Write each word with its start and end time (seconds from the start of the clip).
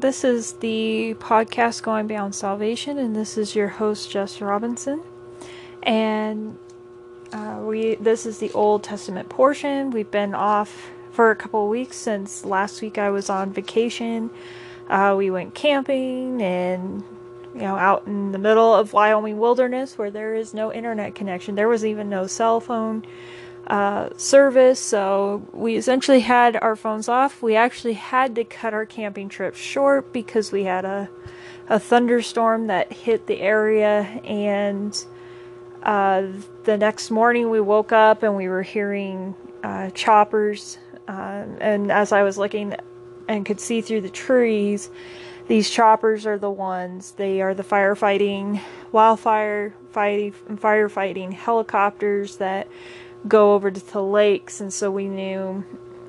This 0.00 0.22
is 0.22 0.52
the 0.52 1.16
podcast 1.18 1.82
Going 1.82 2.06
Beyond 2.06 2.32
Salvation, 2.32 2.98
and 2.98 3.16
this 3.16 3.36
is 3.36 3.56
your 3.56 3.66
host 3.66 4.08
Jess 4.08 4.40
Robinson. 4.40 5.02
And 5.82 6.56
uh, 7.32 7.62
we 7.64 7.96
this 7.96 8.24
is 8.24 8.38
the 8.38 8.52
Old 8.52 8.84
Testament 8.84 9.28
portion. 9.28 9.90
We've 9.90 10.08
been 10.08 10.36
off 10.36 10.90
for 11.10 11.32
a 11.32 11.36
couple 11.36 11.68
weeks 11.68 11.96
since 11.96 12.44
last 12.44 12.80
week. 12.80 12.96
I 12.96 13.10
was 13.10 13.28
on 13.28 13.52
vacation. 13.52 14.30
Uh, 14.88 15.16
we 15.18 15.32
went 15.32 15.56
camping 15.56 16.40
and 16.42 17.02
you 17.52 17.62
know 17.62 17.74
out 17.74 18.06
in 18.06 18.30
the 18.30 18.38
middle 18.38 18.72
of 18.72 18.92
Wyoming 18.92 19.40
wilderness 19.40 19.98
where 19.98 20.12
there 20.12 20.36
is 20.36 20.54
no 20.54 20.72
internet 20.72 21.16
connection. 21.16 21.56
There 21.56 21.66
was 21.66 21.84
even 21.84 22.08
no 22.08 22.28
cell 22.28 22.60
phone 22.60 23.04
uh, 23.68 24.08
service, 24.16 24.80
so 24.80 25.46
we 25.52 25.76
essentially 25.76 26.20
had 26.20 26.56
our 26.56 26.74
phones 26.74 27.08
off. 27.08 27.42
We 27.42 27.54
actually 27.54 27.92
had 27.92 28.34
to 28.36 28.44
cut 28.44 28.72
our 28.74 28.86
camping 28.86 29.28
trip 29.28 29.54
short 29.54 30.12
because 30.12 30.50
we 30.50 30.64
had 30.64 30.84
a 30.84 31.08
a 31.68 31.78
thunderstorm 31.78 32.68
that 32.68 32.90
hit 32.90 33.26
the 33.26 33.40
area, 33.40 34.00
and 34.24 35.04
uh, 35.82 36.26
the 36.64 36.78
next 36.78 37.10
morning 37.10 37.50
we 37.50 37.60
woke 37.60 37.92
up 37.92 38.22
and 38.22 38.34
we 38.34 38.48
were 38.48 38.62
hearing 38.62 39.34
uh, 39.62 39.90
choppers. 39.90 40.78
Uh, 41.06 41.44
and 41.60 41.92
as 41.92 42.12
I 42.12 42.22
was 42.22 42.38
looking 42.38 42.74
and 43.28 43.44
could 43.44 43.60
see 43.60 43.80
through 43.82 44.00
the 44.00 44.10
trees, 44.10 44.90
these 45.46 45.70
choppers 45.70 46.26
are 46.26 46.38
the 46.38 46.50
ones. 46.50 47.12
They 47.12 47.40
are 47.42 47.54
the 47.54 47.64
firefighting, 47.64 48.60
wildfire 48.92 49.74
fighting, 49.90 50.32
firefighting 50.32 51.32
helicopters 51.32 52.36
that 52.36 52.68
go 53.26 53.54
over 53.54 53.70
to 53.70 53.92
the 53.92 54.02
lakes, 54.02 54.60
and 54.60 54.72
so 54.72 54.90
we 54.90 55.08
knew, 55.08 55.64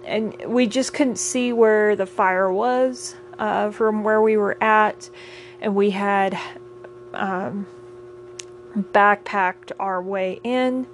and 0.05 0.35
we 0.45 0.67
just 0.67 0.93
couldn't 0.93 1.17
see 1.17 1.53
where 1.53 1.95
the 1.95 2.05
fire 2.05 2.51
was 2.51 3.15
uh, 3.39 3.71
from 3.71 4.03
where 4.03 4.21
we 4.21 4.37
were 4.37 4.61
at, 4.61 5.09
and 5.61 5.75
we 5.75 5.89
had 5.89 6.37
um, 7.13 7.65
backpacked 8.75 9.71
our 9.79 10.01
way 10.01 10.39
in. 10.43 10.85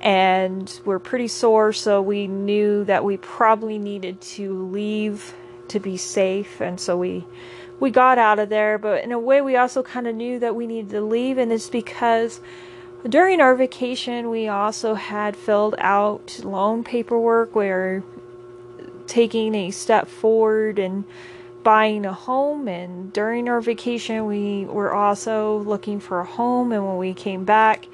And 0.00 0.80
we're 0.84 0.98
pretty 0.98 1.28
sore, 1.28 1.72
so 1.72 2.02
we 2.02 2.26
knew 2.26 2.82
that 2.86 3.04
we 3.04 3.18
probably 3.18 3.78
needed 3.78 4.20
to 4.22 4.66
leave 4.66 5.32
to 5.68 5.78
be 5.78 5.96
safe, 5.96 6.60
and 6.60 6.80
so 6.80 6.96
we 6.96 7.24
we 7.78 7.92
got 7.92 8.18
out 8.18 8.40
of 8.40 8.48
there. 8.48 8.78
But 8.78 9.04
in 9.04 9.12
a 9.12 9.18
way, 9.18 9.40
we 9.40 9.56
also 9.56 9.80
kind 9.84 10.08
of 10.08 10.16
knew 10.16 10.40
that 10.40 10.56
we 10.56 10.66
needed 10.66 10.90
to 10.90 11.02
leave, 11.02 11.38
and 11.38 11.52
it's 11.52 11.70
because 11.70 12.40
during 13.08 13.40
our 13.40 13.54
vacation, 13.54 14.30
we 14.30 14.48
also 14.48 14.94
had 14.94 15.36
filled 15.36 15.74
out 15.78 16.40
loan 16.44 16.84
paperwork. 16.84 17.54
We're 17.54 18.02
taking 19.06 19.54
a 19.54 19.70
step 19.70 20.08
forward 20.08 20.78
and 20.78 21.04
buying 21.64 22.06
a 22.06 22.12
home. 22.12 22.68
And 22.68 23.12
during 23.12 23.48
our 23.48 23.60
vacation, 23.60 24.26
we 24.26 24.64
were 24.66 24.94
also 24.94 25.58
looking 25.58 26.00
for 26.00 26.20
a 26.20 26.24
home. 26.24 26.72
And 26.72 26.86
when 26.86 26.98
we 26.98 27.14
came 27.14 27.44
back, 27.44 27.86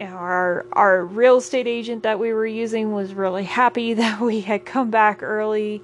our 0.00 0.66
our 0.72 1.04
real 1.04 1.36
estate 1.36 1.66
agent 1.66 2.02
that 2.02 2.18
we 2.18 2.32
were 2.32 2.46
using 2.46 2.92
was 2.92 3.14
really 3.14 3.44
happy 3.44 3.94
that 3.94 4.20
we 4.20 4.40
had 4.40 4.64
come 4.64 4.90
back 4.90 5.22
early. 5.22 5.82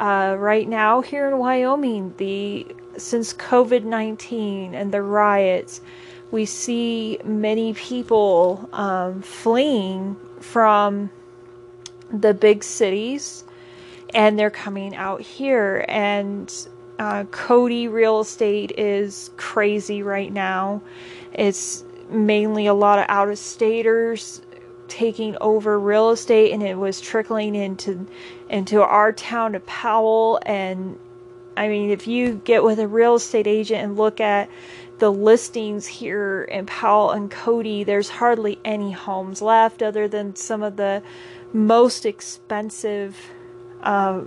Uh, 0.00 0.34
right 0.38 0.68
now, 0.68 1.00
here 1.00 1.28
in 1.28 1.38
Wyoming, 1.38 2.14
the 2.16 2.66
since 2.96 3.32
COVID 3.34 3.84
nineteen 3.84 4.74
and 4.74 4.92
the 4.92 5.02
riots 5.02 5.80
we 6.32 6.46
see 6.46 7.18
many 7.24 7.74
people 7.74 8.68
um, 8.72 9.20
fleeing 9.20 10.16
from 10.40 11.10
the 12.10 12.34
big 12.34 12.64
cities 12.64 13.44
and 14.14 14.38
they're 14.38 14.50
coming 14.50 14.96
out 14.96 15.20
here. 15.20 15.84
And 15.88 16.52
uh, 16.98 17.24
cody 17.24 17.86
real 17.86 18.20
estate 18.20 18.72
is 18.78 19.30
crazy 19.36 20.02
right 20.02 20.32
now. 20.32 20.82
It's 21.32 21.84
mainly 22.08 22.66
a 22.66 22.74
lot 22.74 22.98
of 22.98 23.06
out 23.08 23.28
of 23.28 23.38
staters 23.38 24.40
taking 24.88 25.36
over 25.40 25.78
real 25.78 26.10
estate 26.10 26.52
and 26.52 26.62
it 26.62 26.76
was 26.76 27.00
trickling 27.00 27.54
into 27.54 28.06
into 28.48 28.82
our 28.82 29.12
town 29.12 29.54
of 29.54 29.64
powell. 29.66 30.38
And 30.44 30.98
i 31.54 31.68
mean 31.68 31.90
if 31.90 32.06
you 32.06 32.40
get 32.44 32.64
with 32.64 32.78
a 32.78 32.88
real 32.88 33.16
estate 33.16 33.46
agent 33.46 33.82
and 33.82 33.96
look 33.96 34.20
at 34.20 34.48
the 34.98 35.10
listings 35.10 35.86
here 35.86 36.42
in 36.42 36.66
Powell 36.66 37.10
and 37.10 37.30
Cody, 37.30 37.84
there's 37.84 38.08
hardly 38.08 38.58
any 38.64 38.92
homes 38.92 39.42
left 39.42 39.82
other 39.82 40.08
than 40.08 40.36
some 40.36 40.62
of 40.62 40.76
the 40.76 41.02
most 41.52 42.06
expensive 42.06 43.16
uh, 43.82 44.22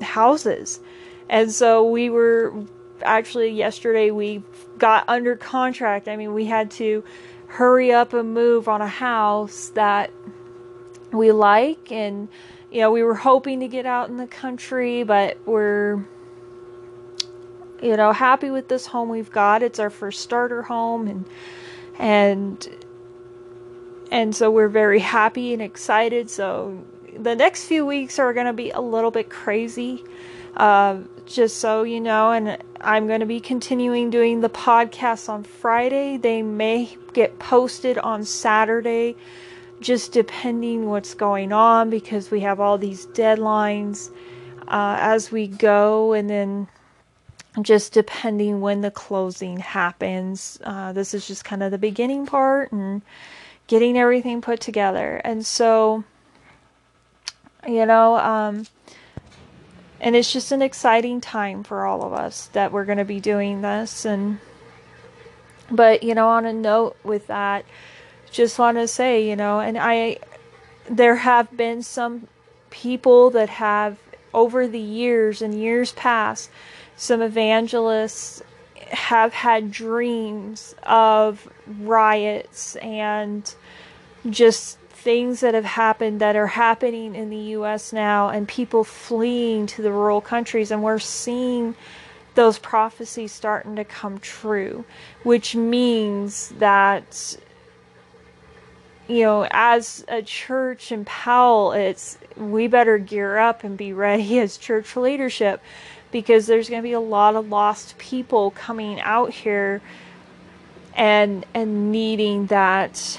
houses. 0.00 0.80
And 1.28 1.52
so 1.52 1.88
we 1.88 2.10
were 2.10 2.54
actually 3.02 3.50
yesterday 3.50 4.10
we 4.10 4.42
got 4.78 5.08
under 5.08 5.36
contract. 5.36 6.08
I 6.08 6.16
mean, 6.16 6.34
we 6.34 6.46
had 6.46 6.70
to 6.72 7.04
hurry 7.48 7.92
up 7.92 8.12
and 8.12 8.34
move 8.34 8.68
on 8.68 8.80
a 8.80 8.88
house 8.88 9.68
that 9.70 10.10
we 11.12 11.32
like 11.32 11.90
and 11.90 12.28
you 12.70 12.80
know, 12.80 12.90
we 12.90 13.02
were 13.02 13.14
hoping 13.14 13.60
to 13.60 13.68
get 13.68 13.86
out 13.86 14.10
in 14.10 14.18
the 14.18 14.26
country, 14.26 15.02
but 15.02 15.38
we're 15.46 16.04
you 17.82 17.96
know, 17.96 18.12
happy 18.12 18.50
with 18.50 18.68
this 18.68 18.86
home 18.86 19.08
we've 19.08 19.30
got. 19.30 19.62
It's 19.62 19.78
our 19.78 19.90
first 19.90 20.20
starter 20.20 20.62
home 20.62 21.08
and 21.08 21.24
and 21.98 22.68
and 24.10 24.34
so 24.34 24.50
we're 24.50 24.68
very 24.68 25.00
happy 25.00 25.52
and 25.52 25.60
excited. 25.60 26.30
So 26.30 26.84
the 27.16 27.36
next 27.36 27.66
few 27.66 27.84
weeks 27.84 28.18
are 28.18 28.32
going 28.32 28.46
to 28.46 28.52
be 28.52 28.70
a 28.70 28.80
little 28.80 29.10
bit 29.10 29.30
crazy. 29.30 30.04
Uh, 30.56 30.98
just 31.26 31.58
so 31.58 31.82
you 31.82 32.00
know, 32.00 32.32
and 32.32 32.58
I'm 32.80 33.06
going 33.06 33.20
to 33.20 33.26
be 33.26 33.38
continuing 33.38 34.10
doing 34.10 34.40
the 34.40 34.48
podcast 34.48 35.28
on 35.28 35.44
Friday. 35.44 36.16
They 36.16 36.42
may 36.42 36.96
get 37.12 37.38
posted 37.38 37.98
on 37.98 38.24
Saturday, 38.24 39.14
just 39.80 40.12
depending 40.12 40.88
what's 40.88 41.14
going 41.14 41.52
on 41.52 41.90
because 41.90 42.30
we 42.30 42.40
have 42.40 42.60
all 42.60 42.78
these 42.78 43.06
deadlines 43.06 44.10
uh, 44.66 44.96
as 44.98 45.30
we 45.30 45.46
go, 45.46 46.12
and 46.12 46.28
then 46.28 46.66
just 47.64 47.92
depending 47.92 48.60
when 48.60 48.80
the 48.80 48.90
closing 48.90 49.58
happens. 49.58 50.58
Uh, 50.62 50.92
this 50.92 51.14
is 51.14 51.26
just 51.26 51.44
kind 51.44 51.62
of 51.62 51.70
the 51.70 51.78
beginning 51.78 52.26
part 52.26 52.72
and 52.72 53.02
getting 53.66 53.96
everything 53.96 54.40
put 54.40 54.60
together. 54.60 55.20
And 55.24 55.44
so, 55.44 56.04
you 57.66 57.86
know, 57.86 58.16
um, 58.16 58.66
and 60.00 60.14
it's 60.14 60.32
just 60.32 60.52
an 60.52 60.62
exciting 60.62 61.20
time 61.20 61.64
for 61.64 61.86
all 61.86 62.04
of 62.04 62.12
us 62.12 62.46
that 62.48 62.72
we're 62.72 62.84
going 62.84 62.98
to 62.98 63.04
be 63.04 63.20
doing 63.20 63.62
this. 63.62 64.04
And, 64.04 64.38
but, 65.70 66.02
you 66.02 66.14
know, 66.14 66.28
on 66.28 66.46
a 66.46 66.52
note 66.52 66.96
with 67.04 67.26
that, 67.26 67.64
just 68.30 68.58
want 68.58 68.76
to 68.78 68.86
say, 68.86 69.28
you 69.28 69.36
know, 69.36 69.60
and 69.60 69.76
I, 69.76 70.18
there 70.88 71.16
have 71.16 71.56
been 71.56 71.82
some 71.82 72.28
people 72.70 73.30
that 73.30 73.48
have 73.48 73.98
over 74.32 74.66
the 74.66 74.78
years 74.78 75.42
and 75.42 75.54
years 75.54 75.92
past 75.92 76.50
some 76.98 77.22
evangelists 77.22 78.42
have 78.90 79.32
had 79.32 79.70
dreams 79.70 80.74
of 80.82 81.48
riots 81.80 82.76
and 82.76 83.54
just 84.28 84.78
things 84.80 85.40
that 85.40 85.54
have 85.54 85.64
happened 85.64 86.20
that 86.20 86.36
are 86.36 86.48
happening 86.48 87.14
in 87.14 87.30
the 87.30 87.54
US 87.56 87.92
now 87.92 88.28
and 88.28 88.46
people 88.46 88.84
fleeing 88.84 89.66
to 89.68 89.80
the 89.80 89.92
rural 89.92 90.20
countries. 90.20 90.70
And 90.70 90.82
we're 90.82 90.98
seeing 90.98 91.74
those 92.34 92.58
prophecies 92.58 93.32
starting 93.32 93.74
to 93.74 93.84
come 93.84 94.18
true 94.18 94.84
which 95.24 95.56
means 95.56 96.50
that 96.58 97.36
you 99.08 99.22
know 99.24 99.44
as 99.50 100.04
a 100.06 100.22
church 100.22 100.92
in 100.92 101.04
Powell 101.04 101.72
it's 101.72 102.16
we 102.36 102.68
better 102.68 102.96
gear 102.96 103.38
up 103.38 103.64
and 103.64 103.76
be 103.76 103.92
ready 103.92 104.38
as 104.40 104.56
church 104.56 104.94
leadership 104.96 105.60
because 106.10 106.46
there's 106.46 106.68
going 106.68 106.82
to 106.82 106.86
be 106.86 106.92
a 106.92 107.00
lot 107.00 107.36
of 107.36 107.48
lost 107.48 107.98
people 107.98 108.50
coming 108.50 109.00
out 109.00 109.30
here 109.30 109.80
and 110.94 111.46
and 111.54 111.92
needing 111.92 112.46
that 112.46 113.18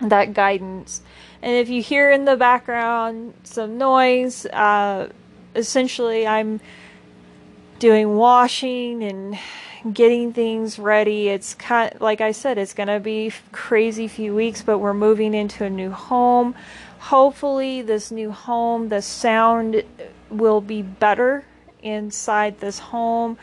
that 0.00 0.32
guidance. 0.32 1.02
And 1.42 1.52
if 1.52 1.68
you 1.68 1.82
hear 1.82 2.10
in 2.10 2.24
the 2.24 2.36
background 2.36 3.34
some 3.44 3.78
noise, 3.78 4.46
uh, 4.46 5.08
essentially 5.54 6.26
I'm 6.26 6.60
doing 7.78 8.16
washing 8.16 9.04
and 9.04 9.38
getting 9.92 10.32
things 10.32 10.78
ready. 10.78 11.28
It's 11.28 11.54
kind 11.54 11.94
of, 11.94 12.00
like 12.00 12.20
I 12.20 12.32
said, 12.32 12.58
it's 12.58 12.74
going 12.74 12.88
to 12.88 13.00
be 13.00 13.32
crazy 13.52 14.08
few 14.08 14.34
weeks, 14.34 14.62
but 14.62 14.78
we're 14.78 14.94
moving 14.94 15.34
into 15.34 15.64
a 15.64 15.70
new 15.70 15.90
home. 15.90 16.54
Hopefully, 16.98 17.82
this 17.82 18.10
new 18.10 18.32
home, 18.32 18.88
the 18.88 19.00
sound 19.00 19.84
will 20.30 20.60
be 20.60 20.82
better 20.82 21.44
inside 21.82 22.60
this 22.60 22.78
home. 22.78 23.38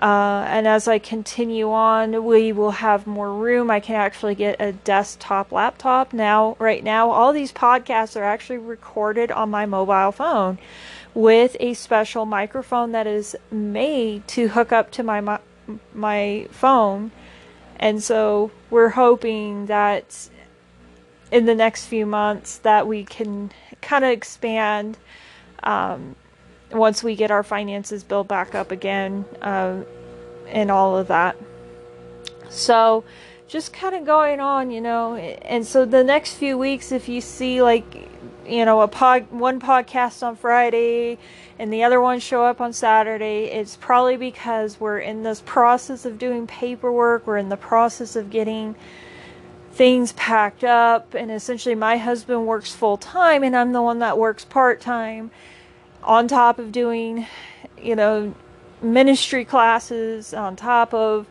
Uh, 0.00 0.44
and 0.48 0.66
as 0.66 0.88
I 0.88 0.98
continue 0.98 1.70
on, 1.70 2.24
we 2.24 2.50
will 2.50 2.72
have 2.72 3.06
more 3.06 3.32
room. 3.32 3.70
I 3.70 3.78
can 3.78 3.94
actually 3.94 4.34
get 4.34 4.60
a 4.60 4.72
desktop 4.72 5.52
laptop 5.52 6.12
now. 6.12 6.56
Right 6.58 6.82
now, 6.82 7.10
all 7.10 7.32
these 7.32 7.52
podcasts 7.52 8.18
are 8.18 8.24
actually 8.24 8.58
recorded 8.58 9.30
on 9.30 9.50
my 9.50 9.66
mobile 9.66 10.10
phone, 10.10 10.58
with 11.14 11.56
a 11.60 11.74
special 11.74 12.24
microphone 12.24 12.92
that 12.92 13.06
is 13.06 13.36
made 13.50 14.26
to 14.28 14.48
hook 14.48 14.72
up 14.72 14.90
to 14.92 15.02
my 15.02 15.38
my 15.94 16.48
phone. 16.50 17.12
And 17.76 18.02
so 18.02 18.50
we're 18.70 18.90
hoping 18.90 19.66
that 19.66 20.28
in 21.30 21.46
the 21.46 21.54
next 21.54 21.86
few 21.86 22.06
months 22.06 22.58
that 22.58 22.86
we 22.86 23.04
can 23.04 23.52
kind 23.80 24.04
of 24.04 24.10
expand 24.10 24.98
um, 25.62 26.16
once 26.72 27.02
we 27.02 27.14
get 27.14 27.30
our 27.30 27.42
finances 27.42 28.02
built 28.02 28.28
back 28.28 28.54
up 28.54 28.70
again 28.70 29.24
uh, 29.40 29.80
and 30.48 30.70
all 30.70 30.96
of 30.96 31.08
that. 31.08 31.36
So 32.48 33.04
just 33.48 33.72
kind 33.72 33.94
of 33.94 34.04
going 34.04 34.40
on, 34.40 34.70
you 34.70 34.80
know. 34.80 35.16
And 35.16 35.66
so 35.66 35.84
the 35.84 36.04
next 36.04 36.34
few 36.34 36.56
weeks, 36.56 36.92
if 36.92 37.08
you 37.08 37.20
see 37.20 37.62
like, 37.62 38.08
you 38.46 38.64
know, 38.64 38.80
a 38.80 38.88
pod, 38.88 39.30
one 39.30 39.60
podcast 39.60 40.22
on 40.22 40.36
Friday 40.36 41.18
and 41.58 41.72
the 41.72 41.84
other 41.84 42.00
one 42.00 42.18
show 42.18 42.44
up 42.44 42.60
on 42.60 42.72
Saturday, 42.72 43.44
it's 43.44 43.76
probably 43.76 44.16
because 44.16 44.80
we're 44.80 44.98
in 44.98 45.22
this 45.22 45.42
process 45.44 46.04
of 46.04 46.18
doing 46.18 46.46
paperwork. 46.46 47.26
We're 47.26 47.36
in 47.36 47.50
the 47.50 47.56
process 47.56 48.16
of 48.16 48.30
getting 48.30 48.74
things 49.72 50.12
packed 50.12 50.64
up. 50.64 51.14
And 51.14 51.30
essentially, 51.30 51.74
my 51.74 51.98
husband 51.98 52.46
works 52.46 52.74
full 52.74 52.96
time, 52.96 53.42
and 53.42 53.56
I'm 53.56 53.72
the 53.72 53.82
one 53.82 53.98
that 54.00 54.18
works 54.18 54.44
part 54.44 54.80
time 54.80 55.30
on 56.02 56.28
top 56.28 56.58
of 56.58 56.72
doing, 56.72 57.26
you 57.80 57.96
know, 57.96 58.34
ministry 58.80 59.44
classes, 59.44 60.34
on 60.34 60.56
top 60.56 60.92
of 60.92 61.26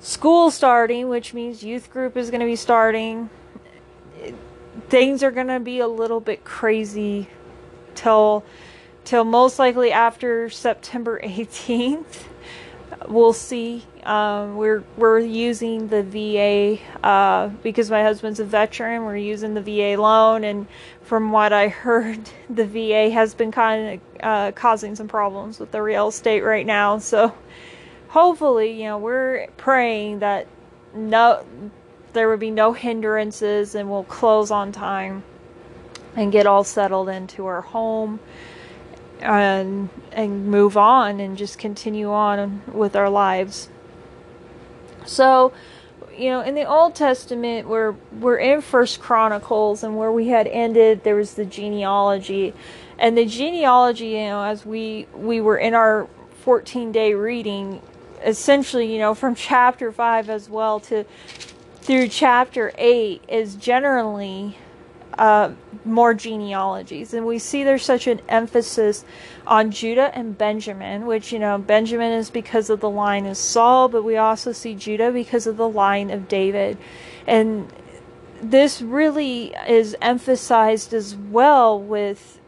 school 0.00 0.50
starting, 0.50 1.08
which 1.08 1.34
means 1.34 1.62
youth 1.62 1.90
group 1.90 2.16
is 2.16 2.30
going 2.30 2.40
to 2.40 2.46
be 2.46 2.56
starting. 2.56 3.28
Things 4.88 5.22
are 5.22 5.30
going 5.30 5.48
to 5.48 5.60
be 5.60 5.80
a 5.80 5.88
little 5.88 6.20
bit 6.20 6.44
crazy 6.44 7.28
till 7.94 8.44
till 9.04 9.24
most 9.24 9.58
likely 9.58 9.92
after 9.92 10.50
September 10.50 11.20
18th. 11.22 12.24
We'll 13.08 13.32
see. 13.32 13.84
Um, 14.04 14.56
we're 14.56 14.84
we're 14.96 15.18
using 15.18 15.88
the 15.88 16.02
VA 16.02 16.80
uh, 17.04 17.48
because 17.62 17.90
my 17.90 18.02
husband's 18.02 18.40
a 18.40 18.44
veteran. 18.44 19.04
We're 19.04 19.16
using 19.16 19.54
the 19.54 19.62
VA 19.62 20.00
loan, 20.00 20.44
and 20.44 20.66
from 21.02 21.32
what 21.32 21.52
I 21.52 21.68
heard, 21.68 22.30
the 22.50 22.64
VA 22.64 23.10
has 23.10 23.34
been 23.34 23.52
kind 23.52 23.94
of 23.94 24.20
uh, 24.22 24.52
causing 24.52 24.94
some 24.94 25.08
problems 25.08 25.58
with 25.58 25.72
the 25.72 25.82
real 25.82 26.08
estate 26.08 26.42
right 26.42 26.66
now. 26.66 26.98
So 26.98 27.34
hopefully, 28.08 28.72
you 28.72 28.84
know, 28.84 28.98
we're 28.98 29.48
praying 29.56 30.20
that 30.20 30.46
no 30.94 31.44
there 32.12 32.28
would 32.30 32.40
be 32.40 32.50
no 32.50 32.72
hindrances 32.72 33.74
and 33.74 33.90
we'll 33.90 34.04
close 34.04 34.50
on 34.50 34.72
time 34.72 35.22
and 36.14 36.32
get 36.32 36.46
all 36.46 36.64
settled 36.64 37.10
into 37.10 37.44
our 37.44 37.60
home 37.60 38.18
and 39.20 39.88
and 40.12 40.46
move 40.46 40.76
on 40.76 41.20
and 41.20 41.36
just 41.36 41.58
continue 41.58 42.10
on 42.10 42.62
with 42.66 42.96
our 42.96 43.10
lives. 43.10 43.68
So, 45.04 45.52
you 46.16 46.30
know, 46.30 46.40
in 46.40 46.54
the 46.54 46.64
Old 46.64 46.94
Testament, 46.94 47.68
we're 47.68 47.92
we're 48.12 48.38
in 48.38 48.60
First 48.60 49.00
Chronicles, 49.00 49.82
and 49.82 49.96
where 49.96 50.12
we 50.12 50.28
had 50.28 50.46
ended, 50.46 51.04
there 51.04 51.16
was 51.16 51.34
the 51.34 51.44
genealogy, 51.44 52.54
and 52.98 53.16
the 53.16 53.26
genealogy, 53.26 54.08
you 54.08 54.26
know, 54.26 54.42
as 54.42 54.66
we 54.66 55.06
we 55.14 55.40
were 55.40 55.58
in 55.58 55.74
our 55.74 56.08
14 56.42 56.92
day 56.92 57.14
reading, 57.14 57.82
essentially, 58.24 58.92
you 58.92 58.98
know, 58.98 59.14
from 59.14 59.34
chapter 59.34 59.92
5 59.92 60.30
as 60.30 60.48
well 60.48 60.80
to 60.80 61.04
through 61.80 62.08
chapter 62.08 62.72
8 62.78 63.22
is 63.28 63.54
generally 63.54 64.58
uh, 65.18 65.52
more 65.84 66.14
genealogies. 66.14 67.14
And 67.14 67.26
we 67.26 67.38
see 67.38 67.64
there's 67.64 67.84
such 67.84 68.06
an 68.06 68.20
emphasis 68.28 69.04
on 69.46 69.70
Judah 69.70 70.10
and 70.14 70.36
Benjamin, 70.36 71.06
which, 71.06 71.32
you 71.32 71.38
know, 71.38 71.58
Benjamin 71.58 72.12
is 72.12 72.30
because 72.30 72.70
of 72.70 72.80
the 72.80 72.90
line 72.90 73.26
of 73.26 73.36
Saul, 73.36 73.88
but 73.88 74.02
we 74.02 74.16
also 74.16 74.52
see 74.52 74.74
Judah 74.74 75.10
because 75.12 75.46
of 75.46 75.56
the 75.56 75.68
line 75.68 76.10
of 76.10 76.28
David. 76.28 76.76
And 77.26 77.72
this 78.42 78.82
really 78.82 79.54
is 79.66 79.96
emphasized 80.02 80.92
as 80.92 81.16
well 81.16 81.80
with, 81.80 82.40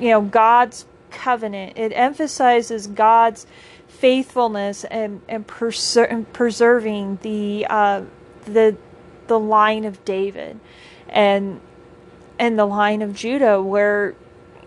you 0.00 0.10
know, 0.10 0.22
God's 0.22 0.86
covenant. 1.10 1.76
It 1.76 1.92
emphasizes 1.94 2.86
God's 2.86 3.46
faithfulness 3.88 4.84
and 4.84 5.22
and, 5.28 5.46
preser- 5.46 6.26
preserving 6.32 7.18
the 7.22 7.66
uh, 7.70 8.02
the 8.44 8.76
the 9.26 9.38
line 9.38 9.84
of 9.84 10.04
David 10.04 10.60
and 11.08 11.60
and 12.38 12.58
the 12.58 12.66
line 12.66 13.02
of 13.02 13.14
Judah 13.14 13.62
where 13.62 14.14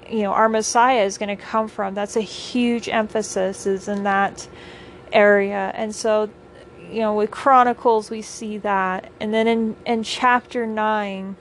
you 0.10 0.24
know 0.24 0.32
our 0.32 0.50
Messiah 0.50 1.04
is 1.04 1.18
going 1.18 1.36
to 1.36 1.42
come 1.42 1.68
from. 1.68 1.94
That's 1.94 2.16
a 2.16 2.22
huge 2.22 2.90
emphasis 2.90 3.66
is 3.66 3.88
in 3.88 4.04
that 4.04 4.48
area, 5.12 5.72
and 5.76 5.94
so 5.94 6.30
you 6.90 7.02
know 7.02 7.14
with 7.14 7.32
Chronicles 7.32 8.10
we 8.10 8.22
see 8.22 8.58
that, 8.60 9.12
and 9.20 9.34
then 9.34 9.48
in 9.48 9.76
in 9.86 10.04
chapter 10.04 10.66
nine 10.66 11.36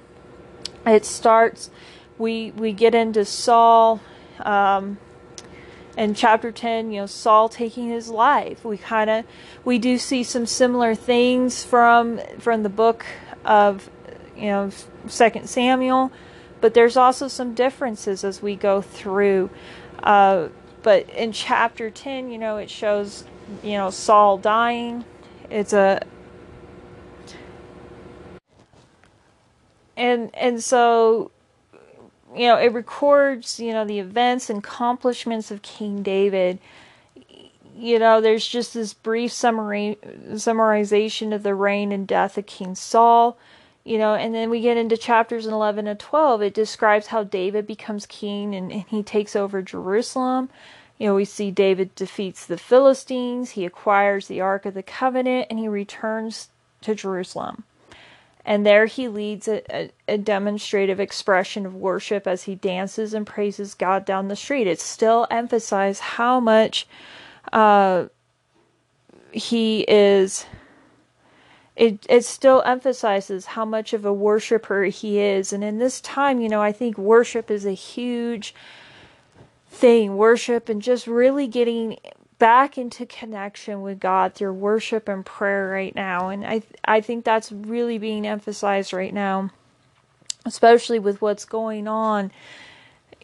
it 0.87 1.05
starts. 1.05 1.71
We 2.19 2.51
we 2.53 2.73
get 2.73 2.95
into 2.95 3.25
Saul. 3.25 4.01
Um, 4.41 4.99
in 5.97 6.15
chapter 6.15 6.53
10 6.53 6.93
you 6.93 7.01
know 7.01 7.07
saul 7.07 7.49
taking 7.49 7.89
his 7.89 8.09
life 8.09 8.65
we 8.65 8.79
kind 8.79 9.11
of 9.11 9.25
we 9.65 9.81
do 9.81 9.99
see 9.99 10.23
some 10.23 10.47
similar 10.47 10.95
things 10.95 11.65
from 11.65 12.21
from 12.39 12.63
the 12.63 12.69
book 12.69 13.05
of 13.45 13.91
you 14.39 14.47
know 14.47 14.71
second 15.07 15.49
samuel 15.49 16.11
but 16.61 16.75
there's 16.75 16.97
also 16.97 17.29
some 17.29 17.55
differences 17.55 18.25
as 18.25 18.43
we 18.43 18.57
go 18.57 18.81
through 18.81 19.51
uh, 20.03 20.49
but 20.83 21.09
in 21.11 21.33
chapter 21.33 21.91
10 21.91 22.31
you 22.31 22.39
know 22.39 22.57
it 22.57 22.71
shows 22.71 23.25
you 23.63 23.73
know 23.73 23.91
saul 23.91 24.39
dying 24.39 25.05
it's 25.51 25.73
a 25.73 26.01
and 29.97 30.31
and 30.35 30.63
so 30.63 31.31
you 32.35 32.47
know, 32.47 32.57
it 32.57 32.73
records, 32.73 33.59
you 33.59 33.73
know, 33.73 33.85
the 33.85 33.99
events 33.99 34.51
and 34.51 34.59
accomplishments 34.61 35.51
of 35.51 35.63
King 35.63 36.03
David. 36.03 36.59
You 37.77 37.99
know, 37.99 38.21
there's 38.21 38.47
just 38.47 38.75
this 38.75 38.93
brief 38.93 39.33
summary 39.33 39.99
summarization 40.33 41.35
of 41.35 41.43
the 41.43 41.55
reign 41.55 41.93
and 41.93 42.07
death 42.07 42.37
of 42.37 42.47
King 42.47 42.75
Saul. 42.75 43.39
You 43.89 43.99
know, 43.99 44.15
and 44.15 44.35
then 44.35 44.51
we 44.51 44.61
get 44.61 44.77
into 44.77 44.97
chapters 44.97 45.47
11 45.47 45.87
and 45.87 45.99
12. 45.99 46.43
It 46.43 46.55
describes 46.55 47.07
how 47.07 47.25
David 47.25 47.67
becomes 47.67 48.05
king 48.07 48.55
and, 48.55 48.71
and 48.71 48.85
he 48.89 49.03
takes 49.03 49.35
over 49.35 49.63
Jerusalem. 49.63 50.51
You 50.99 51.09
know, 51.09 51.15
we 51.15 51.25
see 51.25 51.51
David 51.51 51.95
defeats 51.95 52.45
the 52.45 52.59
Philistines, 52.59 53.53
he 53.53 53.65
acquires 53.65 54.27
the 54.27 54.41
Ark 54.41 54.67
of 54.67 54.75
the 54.75 54.83
Covenant, 54.83 55.47
and 55.49 55.59
he 55.59 55.69
returns 55.69 56.49
to 56.83 56.95
Jerusalem 56.95 57.65
and 58.49 58.65
there 58.65 58.87
he 58.87 59.09
leads 59.09 59.47
a, 59.47 59.63
a, 59.71 59.91
a, 60.09 60.17
demonstrative 60.17 60.99
expression 60.99 61.67
of 61.67 61.75
worship 61.75 62.27
as 62.27 62.45
he 62.45 62.55
dances 62.55 63.13
and 63.13 63.27
praises 63.27 63.75
God 63.75 64.07
down 64.07 64.29
the 64.29 64.37
street. 64.37 64.67
It 64.67 64.81
still 64.81 65.27
emphasizes 65.31 66.01
how 66.01 66.41
much 66.41 66.89
uh, 67.53 68.07
he 69.33 69.85
is. 69.87 70.47
It 71.79 72.05
it 72.09 72.25
still 72.25 72.63
emphasizes 72.67 73.47
how 73.47 73.65
much 73.65 73.93
of 73.93 74.05
a 74.05 74.13
worshiper 74.13 74.85
he 74.85 75.21
is, 75.21 75.53
and 75.53 75.63
in 75.63 75.79
this 75.79 76.01
time, 76.01 76.41
you 76.41 76.49
know, 76.49 76.61
I 76.61 76.73
think 76.73 76.99
worship 76.99 77.53
is 77.53 77.65
a 77.65 77.73
huge 77.73 78.53
thing. 79.71 80.17
Worship 80.17 80.69
and 80.69 80.83
just 80.83 81.07
really 81.07 81.47
getting 81.47 81.97
back 82.41 82.79
into 82.79 83.07
connection 83.07 83.83
with 83.83 84.01
God 84.01 84.35
through 84.35 84.55
worship 84.55 85.09
and 85.09 85.25
prayer 85.25 85.71
right 85.71 85.95
now. 85.95 86.31
And 86.31 86.45
I 86.45 86.63
I 86.85 87.01
think 87.01 87.25
that's 87.25 87.53
really 87.53 87.99
being 87.99 88.27
emphasized 88.27 88.93
right 88.93 89.15
now, 89.15 89.51
especially 90.45 90.99
with 90.99 91.23
what's 91.23 91.45
going 91.45 91.87
on. 91.87 92.33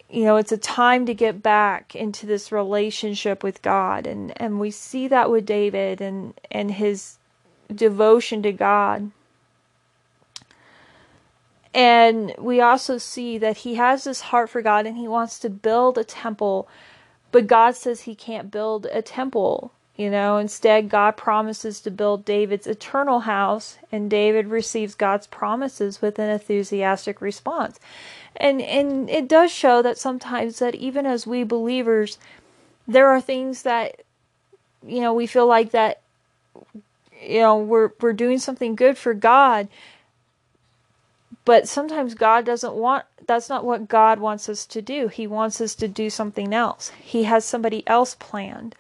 You 0.08 0.24
know, 0.26 0.36
it's 0.36 0.52
a 0.52 0.58
time 0.58 1.06
to 1.06 1.14
get 1.14 1.42
back 1.42 1.96
into 1.96 2.24
this 2.24 2.52
relationship 2.52 3.42
with 3.42 3.62
God 3.62 4.06
and 4.06 4.32
and 4.40 4.60
we 4.60 4.70
see 4.70 5.08
that 5.08 5.28
with 5.28 5.44
David 5.44 6.00
and 6.00 6.34
and 6.52 6.70
his 6.70 7.18
devotion 7.76 8.42
to 8.42 8.52
God. 8.52 9.10
And 11.72 12.34
we 12.38 12.60
also 12.60 12.98
see 12.98 13.36
that 13.38 13.58
he 13.58 13.74
has 13.74 14.04
this 14.04 14.20
heart 14.20 14.48
for 14.48 14.62
God 14.62 14.86
and 14.86 14.96
he 14.96 15.08
wants 15.08 15.38
to 15.40 15.50
build 15.50 15.98
a 15.98 16.04
temple 16.04 16.68
but 17.34 17.48
God 17.48 17.74
says 17.74 18.02
he 18.02 18.14
can't 18.14 18.52
build 18.52 18.86
a 18.92 19.02
temple. 19.02 19.72
You 19.96 20.08
know, 20.08 20.36
instead, 20.36 20.88
God 20.88 21.16
promises 21.16 21.80
to 21.80 21.90
build 21.90 22.24
David's 22.24 22.68
eternal 22.68 23.18
house, 23.18 23.76
and 23.90 24.08
David 24.08 24.46
receives 24.46 24.94
God's 24.94 25.26
promises 25.26 26.00
with 26.00 26.20
an 26.20 26.30
enthusiastic 26.30 27.20
response. 27.20 27.80
And 28.36 28.62
and 28.62 29.10
it 29.10 29.26
does 29.26 29.50
show 29.50 29.82
that 29.82 29.98
sometimes 29.98 30.60
that 30.60 30.76
even 30.76 31.06
as 31.06 31.26
we 31.26 31.42
believers, 31.42 32.18
there 32.86 33.08
are 33.08 33.20
things 33.20 33.62
that 33.62 34.02
you 34.86 35.00
know 35.00 35.12
we 35.12 35.26
feel 35.26 35.48
like 35.48 35.72
that 35.72 36.02
you 37.26 37.40
know 37.40 37.58
we're 37.58 37.90
we're 38.00 38.12
doing 38.12 38.38
something 38.38 38.74
good 38.74 38.96
for 38.98 39.14
God, 39.14 39.68
but 41.44 41.68
sometimes 41.68 42.14
God 42.14 42.44
doesn't 42.44 42.74
want 42.74 43.04
that's 43.26 43.48
not 43.48 43.64
what 43.64 43.88
God 43.88 44.18
wants 44.18 44.48
us 44.48 44.66
to 44.66 44.82
do. 44.82 45.08
He 45.08 45.26
wants 45.26 45.60
us 45.60 45.74
to 45.76 45.88
do 45.88 46.10
something 46.10 46.52
else. 46.52 46.90
He 47.00 47.24
has 47.24 47.44
somebody 47.44 47.86
else 47.86 48.14
planned 48.14 48.74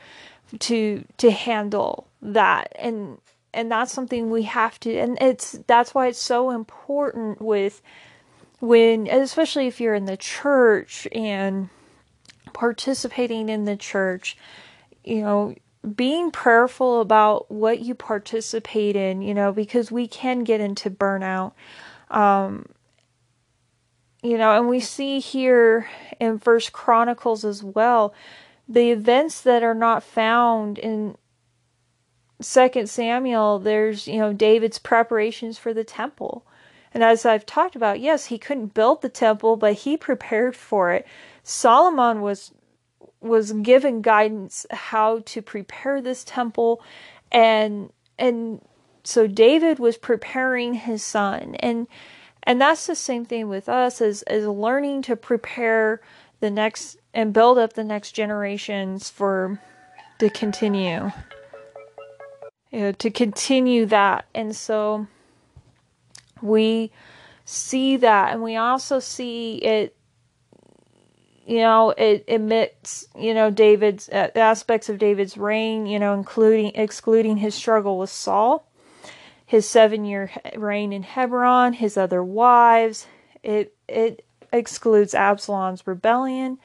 to 0.58 1.04
to 1.18 1.30
handle 1.30 2.06
that 2.22 2.72
and 2.78 3.18
and 3.52 3.70
that's 3.70 3.92
something 3.92 4.30
we 4.30 4.42
have 4.42 4.78
to 4.80 4.96
and 4.96 5.18
it's 5.20 5.52
that's 5.66 5.94
why 5.94 6.06
it's 6.06 6.18
so 6.18 6.50
important 6.50 7.40
with 7.40 7.82
when 8.60 9.06
especially 9.06 9.66
if 9.66 9.80
you're 9.80 9.94
in 9.94 10.06
the 10.06 10.16
church 10.16 11.06
and 11.12 11.68
participating 12.52 13.48
in 13.48 13.64
the 13.64 13.76
church 13.76 14.36
you 15.04 15.22
know 15.22 15.54
being 15.84 16.30
prayerful 16.30 17.00
about 17.00 17.50
what 17.50 17.80
you 17.80 17.94
participate 17.94 18.96
in 18.96 19.22
you 19.22 19.34
know 19.34 19.52
because 19.52 19.90
we 19.90 20.08
can 20.08 20.44
get 20.44 20.60
into 20.60 20.90
burnout. 20.90 21.52
Um 22.10 22.66
you 24.22 24.38
know 24.38 24.56
and 24.56 24.68
we 24.68 24.80
see 24.80 25.20
here 25.20 25.88
in 26.18 26.38
first 26.38 26.72
chronicles 26.72 27.44
as 27.44 27.62
well 27.62 28.14
the 28.66 28.90
events 28.90 29.42
that 29.42 29.62
are 29.62 29.74
not 29.74 30.02
found 30.02 30.78
in 30.78 31.16
second 32.40 32.88
samuel 32.88 33.58
there's 33.58 34.08
you 34.08 34.18
know 34.18 34.32
david's 34.32 34.78
preparations 34.78 35.58
for 35.58 35.74
the 35.74 35.84
temple. 35.84 36.46
And 36.92 37.02
as 37.04 37.26
i've 37.26 37.44
talked 37.44 37.76
about 37.76 38.00
yes 38.00 38.26
he 38.26 38.38
couldn't 38.38 38.72
build 38.74 39.02
the 39.02 39.08
temple 39.08 39.56
but 39.56 39.74
he 39.74 39.96
prepared 39.96 40.56
for 40.56 40.92
it. 40.92 41.06
Solomon 41.42 42.22
was 42.22 42.52
was 43.24 43.52
given 43.52 44.02
guidance 44.02 44.66
how 44.70 45.20
to 45.20 45.42
prepare 45.42 46.00
this 46.00 46.24
temple 46.24 46.82
and 47.32 47.92
and 48.18 48.60
so 49.04 49.26
david 49.26 49.78
was 49.78 49.98
preparing 49.98 50.74
his 50.74 51.02
son. 51.04 51.54
And 51.56 51.86
and 52.42 52.60
that's 52.60 52.86
the 52.86 52.96
same 52.96 53.24
thing 53.24 53.48
with 53.48 53.68
us 53.68 54.00
as 54.00 54.22
as 54.22 54.46
learning 54.46 55.02
to 55.02 55.16
prepare 55.16 56.00
the 56.40 56.50
next 56.50 56.96
and 57.12 57.32
build 57.32 57.58
up 57.58 57.74
the 57.74 57.84
next 57.84 58.12
generations 58.12 59.08
for 59.10 59.60
to 60.18 60.30
continue. 60.30 61.10
You 62.70 62.80
know, 62.80 62.92
to 62.92 63.10
continue 63.10 63.86
that. 63.86 64.24
And 64.34 64.54
so 64.56 65.06
we 66.42 66.90
see 67.44 67.98
that 67.98 68.32
and 68.32 68.42
we 68.42 68.56
also 68.56 68.98
see 68.98 69.56
it 69.58 69.94
you 71.46 71.58
know 71.58 71.90
it 71.90 72.24
emits 72.28 73.06
you 73.18 73.34
know 73.34 73.50
david's 73.50 74.08
uh, 74.08 74.28
aspects 74.34 74.88
of 74.88 74.98
david's 74.98 75.36
reign 75.36 75.86
you 75.86 75.98
know 75.98 76.14
including 76.14 76.72
excluding 76.74 77.36
his 77.36 77.54
struggle 77.54 77.98
with 77.98 78.10
saul 78.10 78.68
his 79.46 79.68
seven 79.68 80.04
year 80.04 80.30
reign 80.56 80.92
in 80.92 81.02
hebron 81.02 81.74
his 81.74 81.96
other 81.96 82.22
wives 82.22 83.06
it 83.42 83.74
it 83.88 84.24
excludes 84.52 85.14
absalom's 85.14 85.86
rebellion 85.86 86.58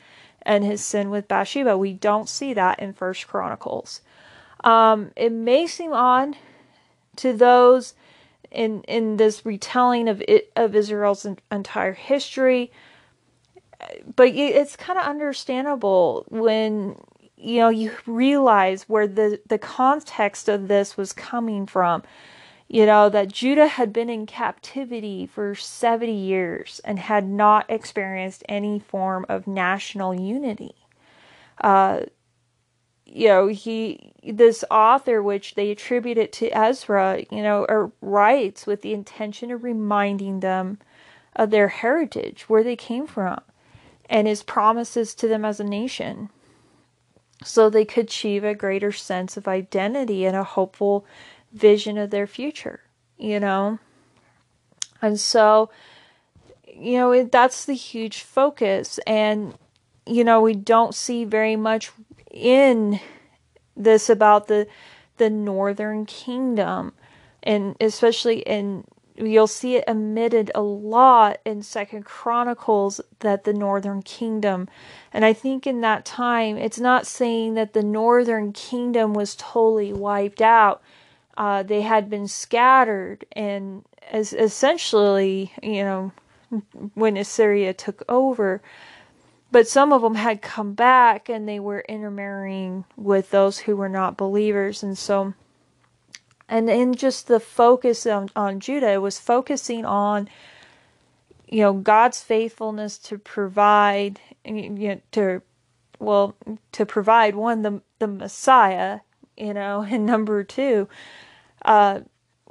and 0.43 0.63
his 0.63 0.83
sin 0.83 1.09
with 1.09 1.27
Bathsheba. 1.27 1.77
We 1.77 1.93
don't 1.93 2.29
see 2.29 2.53
that 2.53 2.79
in 2.79 2.93
First 2.93 3.27
Chronicles. 3.27 4.01
Um, 4.63 5.11
it 5.15 5.31
may 5.31 5.67
seem 5.67 5.93
odd 5.93 6.35
to 7.17 7.33
those 7.33 7.93
in 8.51 8.81
in 8.83 9.17
this 9.17 9.45
retelling 9.45 10.07
of 10.07 10.23
it, 10.27 10.51
of 10.55 10.75
Israel's 10.75 11.25
entire 11.51 11.93
history, 11.93 12.71
but 14.15 14.29
it's 14.29 14.75
kind 14.75 14.99
of 14.99 15.05
understandable 15.05 16.25
when 16.29 16.95
you 17.37 17.59
know 17.59 17.69
you 17.69 17.91
realize 18.05 18.83
where 18.83 19.07
the 19.07 19.39
the 19.47 19.57
context 19.57 20.49
of 20.49 20.67
this 20.67 20.97
was 20.97 21.13
coming 21.13 21.65
from 21.65 22.03
you 22.69 22.85
know, 22.85 23.09
that 23.09 23.29
Judah 23.29 23.67
had 23.67 23.91
been 23.91 24.11
in 24.11 24.27
captivity 24.27 25.25
for 25.25 25.55
70 25.55 26.13
years 26.13 26.79
and 26.85 26.99
had 26.99 27.27
not 27.27 27.65
experienced 27.67 28.43
any 28.47 28.77
form 28.77 29.25
of 29.27 29.47
national 29.47 30.13
unity. 30.13 30.75
Uh, 31.59 32.01
you 33.07 33.27
know, 33.27 33.47
he, 33.47 34.13
this 34.23 34.63
author, 34.69 35.23
which 35.23 35.55
they 35.55 35.71
attribute 35.71 36.19
it 36.19 36.31
to 36.33 36.55
Ezra, 36.55 37.23
you 37.31 37.41
know, 37.41 37.91
writes 38.01 38.67
with 38.67 38.83
the 38.83 38.93
intention 38.93 39.49
of 39.49 39.63
reminding 39.63 40.41
them 40.41 40.77
of 41.35 41.49
their 41.49 41.69
heritage, 41.69 42.43
where 42.47 42.63
they 42.63 42.75
came 42.75 43.07
from, 43.07 43.41
and 44.09 44.27
his 44.27 44.43
promises 44.43 45.13
to 45.15 45.27
them 45.27 45.45
as 45.45 45.59
a 45.59 45.63
nation 45.63 46.29
so 47.43 47.69
they 47.69 47.85
could 47.85 48.05
achieve 48.05 48.43
a 48.43 48.55
greater 48.55 48.91
sense 48.91 49.37
of 49.37 49.47
identity 49.47 50.25
and 50.25 50.35
a 50.35 50.43
hopeful 50.43 51.05
vision 51.53 51.97
of 51.97 52.09
their 52.09 52.27
future, 52.27 52.81
you 53.17 53.39
know? 53.39 53.79
And 55.01 55.17
so, 55.19 55.69
you 56.67 56.97
know, 56.97 57.11
it, 57.11 57.31
that's 57.31 57.63
the 57.65 57.73
huge 57.73 58.23
focus. 58.23 58.99
And, 59.07 59.53
you 60.05 60.23
know, 60.23 60.41
we 60.41 60.53
don't 60.53 60.93
see 60.93 61.23
very 61.23 61.55
much 61.55 61.91
in 62.31 62.99
this 63.77 64.09
about 64.09 64.47
the 64.47 64.67
the 65.17 65.29
northern 65.29 66.05
kingdom 66.05 66.93
and 67.43 67.75
especially 67.81 68.39
in 68.39 68.85
you'll 69.19 69.47
see 69.47 69.75
it 69.75 69.83
omitted 69.87 70.51
a 70.55 70.61
lot 70.61 71.39
in 71.45 71.61
second 71.61 72.03
chronicles 72.03 73.01
that 73.19 73.43
the 73.43 73.53
northern 73.53 74.01
kingdom 74.01 74.67
and 75.11 75.25
i 75.25 75.33
think 75.33 75.67
in 75.67 75.81
that 75.81 76.05
time 76.05 76.57
it's 76.57 76.79
not 76.79 77.05
saying 77.05 77.53
that 77.53 77.73
the 77.73 77.83
northern 77.83 78.53
kingdom 78.53 79.13
was 79.13 79.35
totally 79.35 79.91
wiped 79.91 80.41
out 80.41 80.81
uh, 81.37 81.63
they 81.63 81.81
had 81.81 82.09
been 82.09 82.27
scattered 82.27 83.25
and 83.31 83.83
as 84.09 84.33
essentially, 84.33 85.53
you 85.61 85.83
know, 85.83 86.11
when 86.93 87.17
Assyria 87.17 87.73
took 87.73 88.03
over. 88.09 88.61
But 89.51 89.67
some 89.67 89.91
of 89.91 90.01
them 90.01 90.15
had 90.15 90.41
come 90.41 90.73
back 90.73 91.29
and 91.29 91.47
they 91.47 91.59
were 91.59 91.83
intermarrying 91.89 92.85
with 92.95 93.31
those 93.31 93.59
who 93.59 93.75
were 93.75 93.89
not 93.89 94.17
believers. 94.17 94.83
And 94.83 94.97
so, 94.97 95.33
and 96.49 96.69
in 96.69 96.95
just 96.95 97.27
the 97.27 97.39
focus 97.39 98.05
on, 98.05 98.29
on 98.35 98.59
Judah, 98.59 98.99
was 98.99 99.19
focusing 99.19 99.85
on, 99.85 100.27
you 101.47 101.61
know, 101.61 101.73
God's 101.73 102.21
faithfulness 102.21 102.97
to 102.99 103.19
provide, 103.19 104.19
you 104.43 104.69
know, 104.69 105.01
to, 105.11 105.41
well, 105.99 106.35
to 106.71 106.85
provide 106.85 107.35
one, 107.35 107.61
the, 107.61 107.81
the 107.99 108.07
Messiah, 108.07 109.01
you 109.37 109.53
know, 109.53 109.81
and 109.89 110.05
number 110.05 110.43
two, 110.43 110.89
uh, 111.63 112.01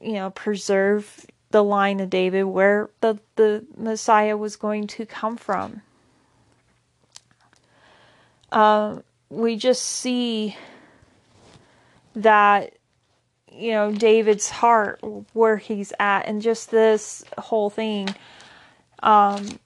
you 0.00 0.12
know, 0.12 0.30
preserve 0.30 1.26
the 1.50 1.64
line 1.64 1.98
of 1.98 2.10
David 2.10 2.44
where 2.44 2.90
the, 3.00 3.18
the 3.36 3.64
Messiah 3.76 4.36
was 4.36 4.56
going 4.56 4.86
to 4.86 5.06
come 5.06 5.36
from. 5.36 5.82
Uh, 8.52 9.00
we 9.28 9.56
just 9.56 9.82
see 9.82 10.56
that, 12.14 12.77
you 13.58 13.72
know, 13.72 13.92
David's 13.92 14.48
heart, 14.48 15.00
where 15.32 15.56
he's 15.56 15.92
at, 15.98 16.26
and 16.26 16.40
just 16.40 16.70
this 16.70 17.24
whole 17.36 17.70
thing. 17.70 18.14
Um, 19.02 19.58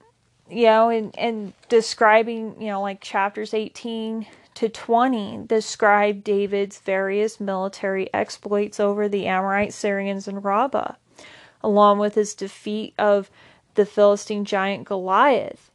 you 0.51 0.67
know, 0.67 0.91
and, 0.91 1.17
and 1.19 1.53
describing, 1.69 2.61
you 2.61 2.69
know, 2.69 2.83
like 2.83 3.01
chapters 3.01 3.55
18 3.55 4.27
to 4.55 4.69
20 4.69 5.45
describe 5.47 6.23
David's 6.23 6.79
various 6.79 7.41
military 7.41 8.13
exploits 8.13 8.79
over 8.79 9.09
the 9.09 9.27
Amorite, 9.27 9.73
Syrians, 9.73 10.29
and 10.29 10.45
Rabbah, 10.45 10.95
along 11.63 11.99
with 11.99 12.15
his 12.15 12.35
defeat 12.35 12.95
of 12.99 13.31
the 13.75 13.87
Philistine 13.87 14.45
giant 14.45 14.85
Goliath. 14.85 15.71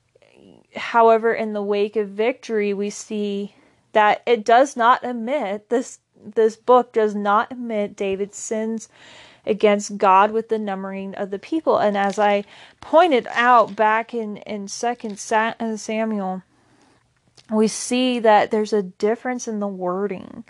However, 0.76 1.34
in 1.34 1.54
the 1.54 1.64
wake 1.64 1.96
of 1.96 2.10
victory, 2.10 2.74
we 2.74 2.92
see 2.92 3.56
that 3.94 4.22
it 4.28 4.46
does 4.46 4.78
not 4.78 5.04
omit 5.04 5.70
this 5.70 6.00
this 6.24 6.56
book 6.56 6.94
does 6.94 7.16
not 7.16 7.52
admit 7.52 7.96
David's 7.96 8.38
sins 8.38 8.90
against 9.46 9.98
God 9.98 10.32
with 10.32 10.50
the 10.50 10.60
numbering 10.60 11.16
of 11.16 11.32
the 11.32 11.40
people. 11.40 11.78
And 11.78 11.98
as 11.98 12.20
I 12.20 12.44
pointed 12.82 13.28
out 13.32 13.76
back 13.76 14.14
in 14.14 14.38
in 14.38 14.68
Second 14.68 15.14
uh, 15.32 15.78
Samuel, 15.78 16.44
we 17.50 17.68
see 17.68 18.20
that 18.20 18.52
there's 18.52 18.74
a 18.74 18.84
difference 18.84 19.48
in 19.48 19.60
the 19.60 19.68
wording. 19.68 20.44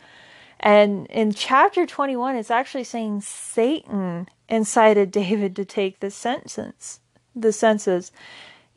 And 0.59 1.05
in 1.07 1.33
chapter 1.33 1.85
21, 1.85 2.35
it's 2.35 2.49
actually 2.49 2.83
saying 2.83 3.21
Satan 3.21 4.27
incited 4.49 5.11
David 5.11 5.55
to 5.55 5.65
take 5.65 5.99
the 5.99 6.09
sentence, 6.09 6.99
the 7.35 7.53
census. 7.53 8.11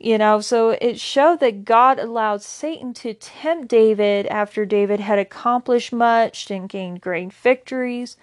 You 0.03 0.17
know, 0.17 0.41
so 0.41 0.71
it 0.81 0.99
showed 0.99 1.41
that 1.41 1.63
God 1.63 1.99
allowed 1.99 2.41
Satan 2.41 2.91
to 2.95 3.13
tempt 3.13 3.67
David 3.67 4.25
after 4.25 4.65
David 4.65 4.99
had 4.99 5.19
accomplished 5.19 5.93
much 5.93 6.49
and 6.49 6.67
gained 6.67 7.01
great 7.01 7.31
victories. 7.31 8.17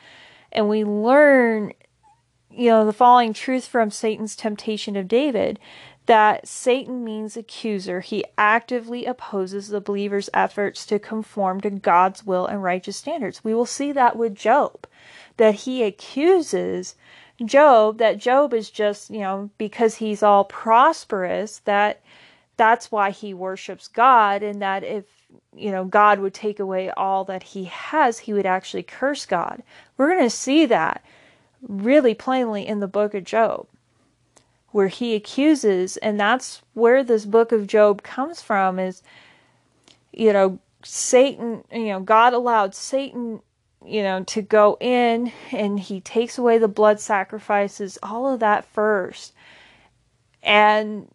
And 0.51 0.69
we 0.69 0.83
learn, 0.83 1.73
you 2.51 2.71
know, 2.71 2.85
the 2.85 2.93
following 2.93 3.33
truth 3.33 3.69
from 3.69 3.93
Satan's 3.93 4.35
temptation 4.35 4.97
of 4.97 5.07
David 5.07 5.61
that 6.07 6.49
Satan 6.49 7.05
means 7.05 7.37
accuser. 7.37 8.01
He 8.01 8.25
actively 8.37 9.05
opposes 9.05 9.69
the 9.69 9.81
believer's 9.81 10.31
efforts 10.35 10.85
to 10.87 10.99
conform 10.99 11.61
to 11.61 11.71
God's 11.71 12.27
will 12.27 12.47
and 12.47 12.61
righteous 12.61 12.97
standards. 12.97 13.45
We 13.45 13.55
will 13.55 13.67
see 13.67 13.93
that 13.93 14.17
with 14.17 14.35
Job, 14.35 14.89
that 15.37 15.55
he 15.55 15.85
accuses 15.85 16.97
Job 17.45 17.99
that 17.99 18.19
Job 18.19 18.53
is 18.53 18.71
just, 18.71 19.11
you 19.11 19.21
know, 19.21 19.51
because 19.59 19.97
he's 19.97 20.23
all 20.23 20.45
prosperous, 20.45 21.61
that 21.61 22.01
that's 22.57 22.91
why 22.91 23.11
he 23.11 23.33
worships 23.33 23.87
God, 23.87 24.43
and 24.43 24.61
that 24.61 24.83
if, 24.83 25.05
you 25.57 25.71
know, 25.71 25.85
God 25.85 26.19
would 26.19 26.35
take 26.35 26.59
away 26.59 26.91
all 26.91 27.25
that 27.25 27.43
he 27.43 27.65
has, 27.65 28.19
he 28.19 28.33
would 28.33 28.47
actually 28.47 28.83
curse 28.83 29.27
God. 29.27 29.63
We're 29.97 30.09
going 30.09 30.23
to 30.23 30.31
see 30.31 30.67
that 30.67 31.05
really 31.63 32.15
plainly 32.15 32.67
in 32.67 32.81
the 32.81 32.89
book 32.89 33.15
of 33.15 33.25
Job, 33.25 33.67
where 34.73 34.89
he 34.89 35.15
accuses, 35.15 35.97
and 35.99 36.19
that's 36.19 36.63
where 36.75 37.05
this 37.05 37.25
book 37.25 37.53
of 37.53 37.69
Job 37.69 38.03
comes 38.03 38.43
from, 38.43 38.81
is, 38.81 39.03
you 40.13 40.33
know, 40.33 40.59
Satan, 40.83 41.63
you 41.73 41.87
know, 41.87 42.01
God 42.01 42.33
allowed 42.33 42.75
Satan 42.75 43.41
you 43.85 44.03
know, 44.03 44.25
to 44.25 44.43
go 44.43 44.77
in 44.81 45.33
and 45.53 45.79
he 45.79 46.01
takes 46.01 46.39
away 46.39 46.59
the 46.59 46.69
blood 46.69 47.01
sacrifices, 47.01 47.99
all 48.03 48.33
of 48.33 48.41
that 48.41 48.65
first. 48.65 49.33
And 50.43 51.09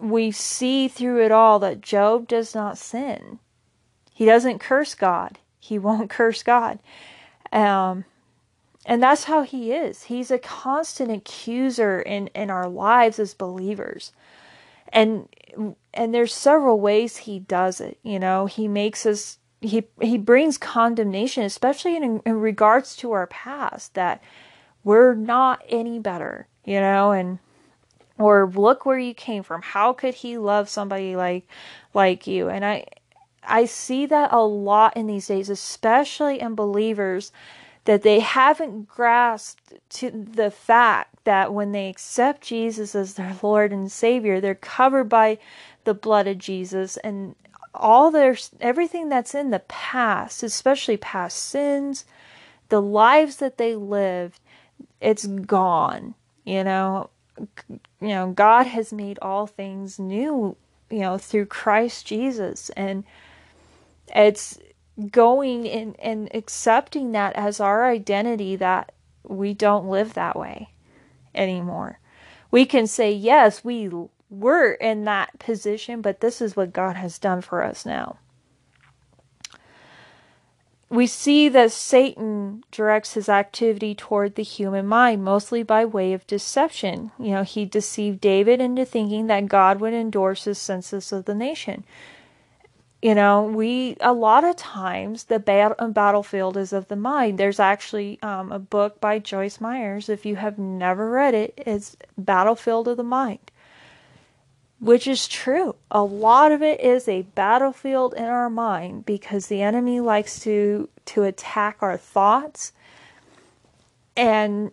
we 0.00 0.30
see 0.30 0.88
through 0.88 1.24
it 1.24 1.32
all 1.32 1.58
that 1.60 1.80
Job 1.80 2.28
does 2.28 2.54
not 2.54 2.78
sin. 2.78 3.38
He 4.12 4.24
doesn't 4.24 4.60
curse 4.60 4.94
God. 4.94 5.38
He 5.58 5.78
won't 5.78 6.10
curse 6.10 6.42
God. 6.42 6.78
Um, 7.52 8.04
and 8.86 9.02
that's 9.02 9.24
how 9.24 9.42
he 9.42 9.72
is. 9.72 10.04
He's 10.04 10.30
a 10.30 10.38
constant 10.38 11.10
accuser 11.10 12.00
in, 12.00 12.28
in 12.28 12.50
our 12.50 12.68
lives 12.68 13.18
as 13.18 13.34
believers. 13.34 14.12
And 14.92 15.28
and 15.92 16.12
there's 16.12 16.34
several 16.34 16.80
ways 16.80 17.16
he 17.16 17.38
does 17.38 17.80
it. 17.80 17.98
You 18.02 18.18
know, 18.18 18.46
he 18.46 18.68
makes 18.68 19.06
us 19.06 19.38
he 19.64 19.84
he 20.00 20.18
brings 20.18 20.58
condemnation, 20.58 21.42
especially 21.44 21.96
in, 21.96 22.20
in 22.24 22.40
regards 22.40 22.94
to 22.96 23.12
our 23.12 23.26
past, 23.26 23.94
that 23.94 24.22
we're 24.82 25.14
not 25.14 25.62
any 25.68 25.98
better, 25.98 26.46
you 26.64 26.80
know, 26.80 27.12
and 27.12 27.38
or 28.18 28.46
look 28.46 28.86
where 28.86 28.98
you 28.98 29.14
came 29.14 29.42
from. 29.42 29.62
How 29.62 29.92
could 29.92 30.14
he 30.14 30.38
love 30.38 30.68
somebody 30.68 31.16
like 31.16 31.48
like 31.94 32.26
you? 32.26 32.48
And 32.48 32.64
I 32.64 32.86
I 33.42 33.64
see 33.64 34.06
that 34.06 34.32
a 34.32 34.42
lot 34.42 34.96
in 34.96 35.06
these 35.06 35.26
days, 35.26 35.48
especially 35.50 36.40
in 36.40 36.54
believers 36.54 37.32
that 37.84 38.02
they 38.02 38.20
haven't 38.20 38.88
grasped 38.88 39.74
to 39.90 40.10
the 40.10 40.50
fact 40.50 41.24
that 41.24 41.52
when 41.52 41.72
they 41.72 41.88
accept 41.88 42.40
Jesus 42.42 42.94
as 42.94 43.14
their 43.14 43.36
Lord 43.42 43.72
and 43.72 43.92
Savior, 43.92 44.40
they're 44.40 44.54
covered 44.54 45.08
by 45.08 45.38
the 45.84 45.94
blood 45.94 46.26
of 46.26 46.38
Jesus 46.38 46.96
and 46.98 47.34
all 47.74 48.10
their 48.10 48.36
everything 48.60 49.08
that's 49.08 49.34
in 49.34 49.50
the 49.50 49.60
past, 49.60 50.42
especially 50.42 50.96
past 50.96 51.38
sins, 51.38 52.04
the 52.68 52.80
lives 52.80 53.36
that 53.36 53.58
they 53.58 53.74
lived, 53.74 54.40
it's 55.00 55.26
gone. 55.26 56.14
You 56.44 56.64
know, 56.64 57.10
you 58.00 58.08
know, 58.08 58.32
God 58.32 58.66
has 58.66 58.92
made 58.92 59.18
all 59.20 59.46
things 59.46 59.98
new, 59.98 60.56
you 60.90 61.00
know, 61.00 61.18
through 61.18 61.46
Christ 61.46 62.06
Jesus 62.06 62.70
and 62.70 63.04
it's 64.14 64.58
going 65.10 65.66
in 65.66 65.96
and 65.98 66.28
accepting 66.32 67.12
that 67.12 67.34
as 67.34 67.58
our 67.58 67.86
identity 67.86 68.56
that 68.56 68.92
we 69.24 69.54
don't 69.54 69.88
live 69.88 70.14
that 70.14 70.36
way 70.36 70.70
anymore. 71.34 71.98
We 72.50 72.64
can 72.64 72.86
say, 72.86 73.12
yes, 73.12 73.64
we 73.64 73.90
we're 74.40 74.72
in 74.72 75.04
that 75.04 75.38
position, 75.38 76.00
but 76.00 76.20
this 76.20 76.40
is 76.40 76.56
what 76.56 76.72
God 76.72 76.96
has 76.96 77.18
done 77.18 77.40
for 77.40 77.62
us 77.62 77.86
now. 77.86 78.18
We 80.90 81.06
see 81.06 81.48
that 81.48 81.72
Satan 81.72 82.62
directs 82.70 83.14
his 83.14 83.28
activity 83.28 83.94
toward 83.94 84.34
the 84.34 84.42
human 84.42 84.86
mind 84.86 85.24
mostly 85.24 85.62
by 85.62 85.84
way 85.84 86.12
of 86.12 86.26
deception. 86.26 87.10
You 87.18 87.32
know, 87.32 87.42
he 87.42 87.64
deceived 87.64 88.20
David 88.20 88.60
into 88.60 88.84
thinking 88.84 89.26
that 89.26 89.46
God 89.46 89.80
would 89.80 89.92
endorse 89.92 90.44
his 90.44 90.58
census 90.58 91.10
of 91.10 91.24
the 91.24 91.34
nation. 91.34 91.84
You 93.02 93.14
know, 93.14 93.42
we 93.42 93.96
a 94.00 94.12
lot 94.12 94.44
of 94.44 94.56
times 94.56 95.24
the 95.24 95.38
battlefield 95.38 96.56
is 96.56 96.72
of 96.72 96.88
the 96.88 96.96
mind. 96.96 97.38
There's 97.38 97.60
actually 97.60 98.18
um, 98.22 98.52
a 98.52 98.58
book 98.58 99.00
by 99.00 99.18
Joyce 99.18 99.60
Myers. 99.60 100.08
If 100.08 100.24
you 100.24 100.36
have 100.36 100.58
never 100.58 101.10
read 101.10 101.34
it, 101.34 101.54
it's 101.66 101.96
Battlefield 102.16 102.88
of 102.88 102.96
the 102.96 103.02
Mind 103.02 103.50
which 104.84 105.06
is 105.06 105.26
true. 105.26 105.74
A 105.90 106.02
lot 106.02 106.52
of 106.52 106.62
it 106.62 106.78
is 106.80 107.08
a 107.08 107.22
battlefield 107.22 108.12
in 108.12 108.24
our 108.24 108.50
mind 108.50 109.06
because 109.06 109.46
the 109.46 109.62
enemy 109.62 109.98
likes 109.98 110.38
to 110.40 110.90
to 111.06 111.22
attack 111.22 111.78
our 111.80 111.96
thoughts 111.96 112.72
and 114.14 114.70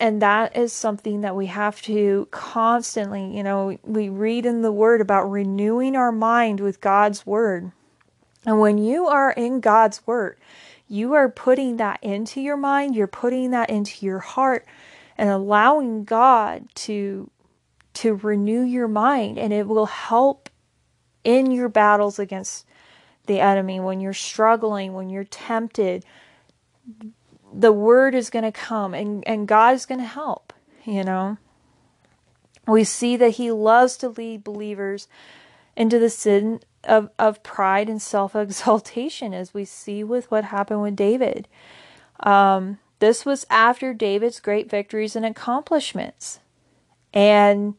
and 0.00 0.22
that 0.22 0.56
is 0.56 0.72
something 0.72 1.20
that 1.20 1.36
we 1.36 1.46
have 1.46 1.82
to 1.82 2.26
constantly, 2.30 3.36
you 3.36 3.42
know, 3.42 3.76
we 3.82 4.08
read 4.08 4.46
in 4.46 4.62
the 4.62 4.72
word 4.72 5.02
about 5.02 5.30
renewing 5.30 5.94
our 5.94 6.12
mind 6.12 6.60
with 6.60 6.80
God's 6.80 7.26
word. 7.26 7.72
And 8.46 8.60
when 8.60 8.78
you 8.78 9.08
are 9.08 9.32
in 9.32 9.60
God's 9.60 10.06
word, 10.06 10.38
you 10.88 11.12
are 11.12 11.28
putting 11.28 11.76
that 11.76 11.98
into 12.02 12.40
your 12.40 12.56
mind, 12.56 12.94
you're 12.94 13.06
putting 13.08 13.50
that 13.50 13.68
into 13.68 14.06
your 14.06 14.20
heart 14.20 14.64
and 15.18 15.28
allowing 15.28 16.04
God 16.04 16.68
to 16.76 17.28
to 17.98 18.14
renew 18.14 18.62
your 18.62 18.86
mind 18.86 19.38
and 19.38 19.52
it 19.52 19.66
will 19.66 19.86
help 19.86 20.48
in 21.24 21.50
your 21.50 21.68
battles 21.68 22.20
against 22.20 22.64
the 23.26 23.40
enemy 23.40 23.80
when 23.80 24.00
you're 24.00 24.12
struggling, 24.12 24.92
when 24.92 25.10
you're 25.10 25.24
tempted. 25.24 26.04
The 27.52 27.72
word 27.72 28.14
is 28.14 28.30
going 28.30 28.44
to 28.44 28.52
come 28.52 28.94
and, 28.94 29.26
and 29.26 29.48
God 29.48 29.74
is 29.74 29.84
going 29.84 30.00
to 30.00 30.06
help, 30.06 30.52
you 30.84 31.02
know. 31.02 31.38
We 32.68 32.84
see 32.84 33.16
that 33.16 33.30
he 33.30 33.50
loves 33.50 33.96
to 33.96 34.10
lead 34.10 34.44
believers 34.44 35.08
into 35.74 35.98
the 35.98 36.10
sin 36.10 36.60
of, 36.84 37.10
of 37.18 37.42
pride 37.42 37.88
and 37.88 38.00
self 38.00 38.36
exaltation, 38.36 39.34
as 39.34 39.52
we 39.52 39.64
see 39.64 40.04
with 40.04 40.30
what 40.30 40.44
happened 40.44 40.82
with 40.82 40.94
David. 40.94 41.48
Um, 42.20 42.78
this 43.00 43.24
was 43.24 43.44
after 43.50 43.92
David's 43.92 44.38
great 44.38 44.70
victories 44.70 45.16
and 45.16 45.26
accomplishments. 45.26 46.38
And 47.12 47.74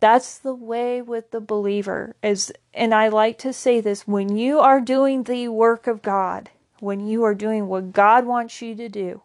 that's 0.00 0.38
the 0.38 0.54
way 0.54 1.02
with 1.02 1.30
the 1.30 1.40
believer 1.40 2.16
is 2.22 2.52
and 2.72 2.94
I 2.94 3.08
like 3.08 3.38
to 3.38 3.52
say 3.52 3.80
this 3.80 4.06
when 4.08 4.36
you 4.36 4.58
are 4.58 4.80
doing 4.80 5.24
the 5.24 5.48
work 5.48 5.86
of 5.86 6.02
God, 6.02 6.50
when 6.80 7.06
you 7.06 7.22
are 7.24 7.34
doing 7.34 7.68
what 7.68 7.92
God 7.92 8.24
wants 8.24 8.62
you 8.62 8.74
to 8.74 8.88
do, 8.88 9.22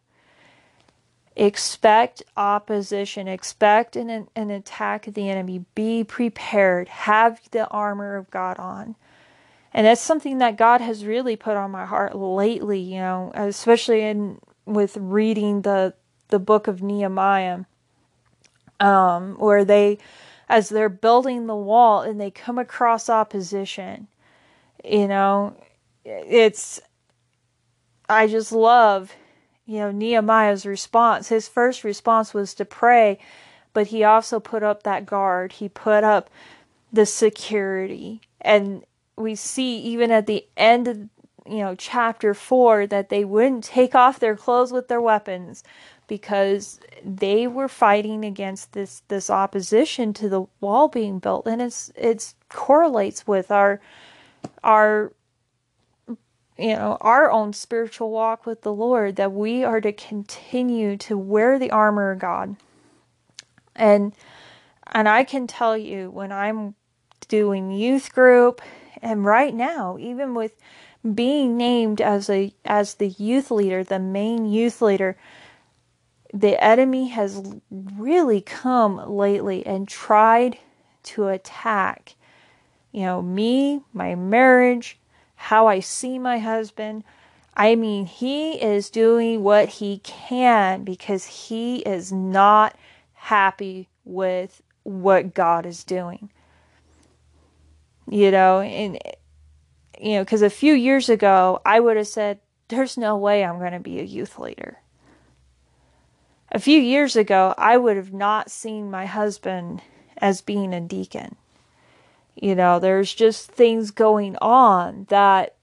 expect 1.36 2.24
opposition, 2.36 3.28
expect 3.28 3.96
an, 3.96 4.28
an 4.36 4.50
attack 4.52 5.08
of 5.08 5.14
the 5.14 5.30
enemy, 5.30 5.66
be 5.76 6.04
prepared, 6.04 6.88
have 6.88 7.40
the 7.52 7.68
armor 7.68 8.16
of 8.16 8.30
God 8.32 8.58
on. 8.58 8.96
And 9.74 9.86
that's 9.86 10.02
something 10.02 10.38
that 10.38 10.58
God 10.58 10.80
has 10.82 11.06
really 11.06 11.36
put 11.36 11.58
on 11.58 11.72
my 11.72 11.86
heart 11.86 12.16
lately, 12.16 12.80
you 12.80 13.00
know, 13.00 13.32
especially 13.36 14.02
in 14.02 14.40
with 14.66 14.98
reading 14.98 15.62
the 15.62 15.94
the 16.30 16.40
book 16.40 16.68
of 16.68 16.82
Nehemiah, 16.82 17.66
um, 18.80 19.36
where 19.36 19.64
they 19.64 20.00
as 20.48 20.70
they're 20.70 20.90
building 20.90 21.48
the 21.48 21.56
wall 21.56 22.02
and 22.02 22.20
they 22.20 22.32
come 22.32 22.58
across 22.58 23.10
opposition. 23.10 24.08
You 24.84 25.08
know, 25.08 25.56
it's, 26.04 26.80
I 28.08 28.28
just 28.28 28.52
love, 28.52 29.14
you 29.66 29.80
know, 29.80 29.92
Nehemiah's 29.92 30.66
response. 30.66 31.30
His 31.30 31.48
first 31.48 31.84
response 31.84 32.34
was 32.34 32.54
to 32.56 32.66
pray, 32.66 33.20
but 33.74 33.88
he 33.88 34.04
also 34.04 34.40
put 34.40 34.62
up 34.62 34.84
that 34.84 35.06
guard. 35.06 35.54
He 35.54 35.70
put 35.70 36.04
up 36.04 36.30
the 36.94 37.06
security. 37.06 38.22
And 38.42 38.84
we 39.18 39.36
see 39.36 39.80
even 39.80 40.12
at 40.12 40.28
the 40.28 40.46
end 40.56 40.88
of, 40.88 40.98
you 41.48 41.58
know, 41.58 41.76
chapter 41.76 42.34
four 42.34 42.86
that 42.88 43.10
they 43.10 43.26
wouldn't 43.26 43.64
take 43.64 43.96
off 43.96 44.20
their 44.20 44.36
clothes 44.36 44.72
with 44.72 44.88
their 44.88 45.02
weapons, 45.02 45.64
because 46.08 46.80
they 47.04 47.48
were 47.48 47.68
fighting 47.68 48.24
against 48.26 48.74
this 48.74 49.02
this 49.08 49.30
opposition 49.30 50.13
to 50.13 50.30
the 50.30 50.46
wall 50.62 50.88
being 50.88 51.20
built. 51.20 51.48
And 51.48 51.62
it's 51.62 51.91
it's 51.96 52.36
correlates 52.50 53.28
with 53.28 53.52
our 53.52 53.82
our 54.63 55.12
you 56.58 56.76
know 56.76 56.98
our 57.02 57.32
own 57.32 57.54
spiritual 57.54 58.12
walk 58.12 58.46
with 58.46 58.62
the 58.62 58.74
Lord 58.74 59.15
that 59.15 59.32
we 59.32 59.63
are 59.63 59.82
to 59.82 59.91
continue 59.91 60.98
to 60.98 61.18
wear 61.18 61.60
the 61.60 61.72
armor 61.72 62.12
of 62.12 62.20
God. 62.20 62.56
And 63.76 64.13
and 64.91 65.10
I 65.10 65.24
can 65.24 65.48
tell 65.48 65.78
you 65.78 66.10
when 66.10 66.32
I'm 66.32 66.76
doing 67.28 67.72
youth 67.72 68.13
group 68.13 68.62
and 69.02 69.26
right 69.26 69.54
now 69.54 69.98
even 70.00 70.36
with 70.36 70.56
being 71.13 71.58
named 71.58 72.02
as 72.02 72.30
a 72.30 72.54
as 72.63 72.96
the 72.96 73.10
youth 73.10 73.52
leader 73.52 73.84
the 73.84 74.00
main 74.00 74.46
youth 74.46 74.82
leader 74.82 75.18
the 76.36 76.62
enemy 76.62 77.08
has 77.08 77.41
really 77.71 78.41
come 78.41 78.98
lately 79.10 79.65
and 79.65 79.88
tried 79.88 80.58
to 81.02 81.30
attack, 81.30 82.15
you 82.91 83.04
know, 83.04 83.21
me, 83.21 83.82
my 83.93 84.15
marriage, 84.15 85.00
how 85.36 85.67
I 85.67 85.80
see 85.80 86.19
my 86.19 86.39
husband. 86.39 87.06
I 87.56 87.76
mean, 87.76 88.06
he 88.06 88.62
is 88.62 88.89
doing 88.89 89.43
what 89.43 89.69
he 89.69 90.00
can 90.00 90.84
because 90.84 91.26
he 91.26 91.78
is 91.78 92.12
not 92.12 92.76
happy 93.13 93.88
with 94.04 94.62
what 94.84 95.34
God 95.34 95.65
is 95.65 95.86
doing. 95.86 96.30
You 98.10 98.30
know, 98.30 98.60
and, 98.60 99.00
you 100.02 100.15
know, 100.15 100.26
because 100.26 100.41
a 100.41 100.50
few 100.50 100.74
years 100.74 101.08
ago, 101.08 101.62
I 101.65 101.80
would 101.80 101.95
have 101.95 102.08
said, 102.08 102.39
there's 102.67 102.98
no 102.98 103.15
way 103.15 103.45
I'm 103.45 103.58
going 103.58 103.71
to 103.71 103.80
be 103.80 104.00
a 104.00 104.04
youth 104.04 104.38
leader. 104.38 104.80
A 106.56 106.60
few 106.60 106.80
years 106.80 107.18
ago, 107.18 107.54
I 107.58 107.76
would 107.76 107.98
have 107.98 108.13
not 108.13 108.50
seen 108.50 108.89
my 108.89 109.06
husband 109.06 109.82
as 110.20 110.39
being 110.39 110.74
a 110.74 110.80
deacon. 110.80 111.36
You 112.34 112.56
know, 112.56 112.80
there's 112.80 113.13
just 113.13 113.52
things 113.52 113.91
going 113.91 114.38
on 114.38 115.06
that, 115.10 115.56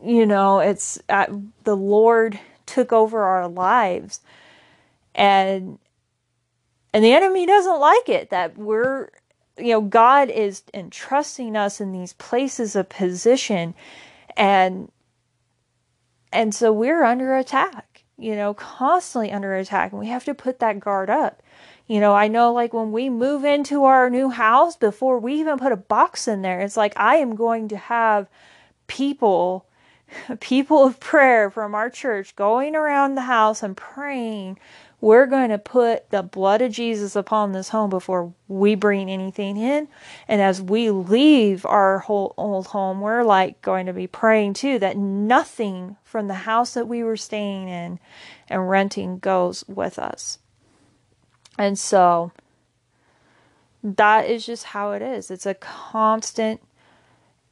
you 0.00 0.24
know, 0.24 0.60
it's 0.60 1.00
uh, 1.08 1.26
the 1.64 1.74
Lord 1.76 2.38
took 2.66 2.92
over 2.92 3.24
our 3.24 3.48
lives 3.48 4.20
and 5.12 5.80
and 6.92 7.04
the 7.04 7.14
enemy 7.14 7.46
doesn't 7.46 7.80
like 7.80 8.08
it 8.08 8.30
that 8.30 8.56
we're 8.56 9.10
you 9.58 9.72
know 9.72 9.80
god 9.80 10.30
is 10.30 10.62
entrusting 10.72 11.56
us 11.56 11.80
in 11.80 11.92
these 11.92 12.14
places 12.14 12.74
of 12.74 12.88
position 12.88 13.74
and 14.36 14.90
and 16.32 16.54
so 16.54 16.72
we're 16.72 17.04
under 17.04 17.36
attack 17.36 17.93
you 18.18 18.36
know 18.36 18.54
constantly 18.54 19.32
under 19.32 19.54
attack 19.54 19.92
and 19.92 20.00
we 20.00 20.08
have 20.08 20.24
to 20.24 20.34
put 20.34 20.58
that 20.60 20.80
guard 20.80 21.10
up. 21.10 21.42
You 21.86 22.00
know 22.00 22.14
i 22.14 22.28
know 22.28 22.52
like 22.52 22.72
when 22.72 22.92
we 22.92 23.10
move 23.10 23.44
into 23.44 23.84
our 23.84 24.08
new 24.08 24.30
house 24.30 24.76
before 24.76 25.18
we 25.18 25.34
even 25.34 25.58
put 25.58 25.72
a 25.72 25.76
box 25.76 26.26
in 26.26 26.40
there 26.40 26.60
it's 26.60 26.78
like 26.78 26.94
i 26.96 27.16
am 27.16 27.36
going 27.36 27.68
to 27.68 27.76
have 27.76 28.26
people 28.86 29.66
people 30.40 30.84
of 30.84 31.00
prayer 31.00 31.50
from 31.50 31.74
our 31.74 31.90
church 31.90 32.34
going 32.36 32.74
around 32.74 33.14
the 33.14 33.22
house 33.22 33.62
and 33.62 33.76
praying 33.76 34.58
we're 35.04 35.26
going 35.26 35.50
to 35.50 35.58
put 35.58 36.08
the 36.08 36.22
blood 36.22 36.62
of 36.62 36.72
Jesus 36.72 37.14
upon 37.14 37.52
this 37.52 37.68
home 37.68 37.90
before 37.90 38.32
we 38.48 38.74
bring 38.74 39.10
anything 39.10 39.58
in. 39.58 39.86
And 40.26 40.40
as 40.40 40.62
we 40.62 40.88
leave 40.90 41.66
our 41.66 41.98
whole 41.98 42.32
old 42.38 42.68
home, 42.68 43.02
we're 43.02 43.22
like 43.22 43.60
going 43.60 43.84
to 43.84 43.92
be 43.92 44.06
praying 44.06 44.54
too 44.54 44.78
that 44.78 44.96
nothing 44.96 45.98
from 46.04 46.26
the 46.26 46.32
house 46.32 46.72
that 46.72 46.88
we 46.88 47.04
were 47.04 47.18
staying 47.18 47.68
in 47.68 48.00
and 48.48 48.70
renting 48.70 49.18
goes 49.18 49.62
with 49.68 49.98
us. 49.98 50.38
And 51.58 51.78
so 51.78 52.32
that 53.82 54.30
is 54.30 54.46
just 54.46 54.64
how 54.64 54.92
it 54.92 55.02
is. 55.02 55.30
It's 55.30 55.44
a 55.44 55.52
constant, 55.52 56.62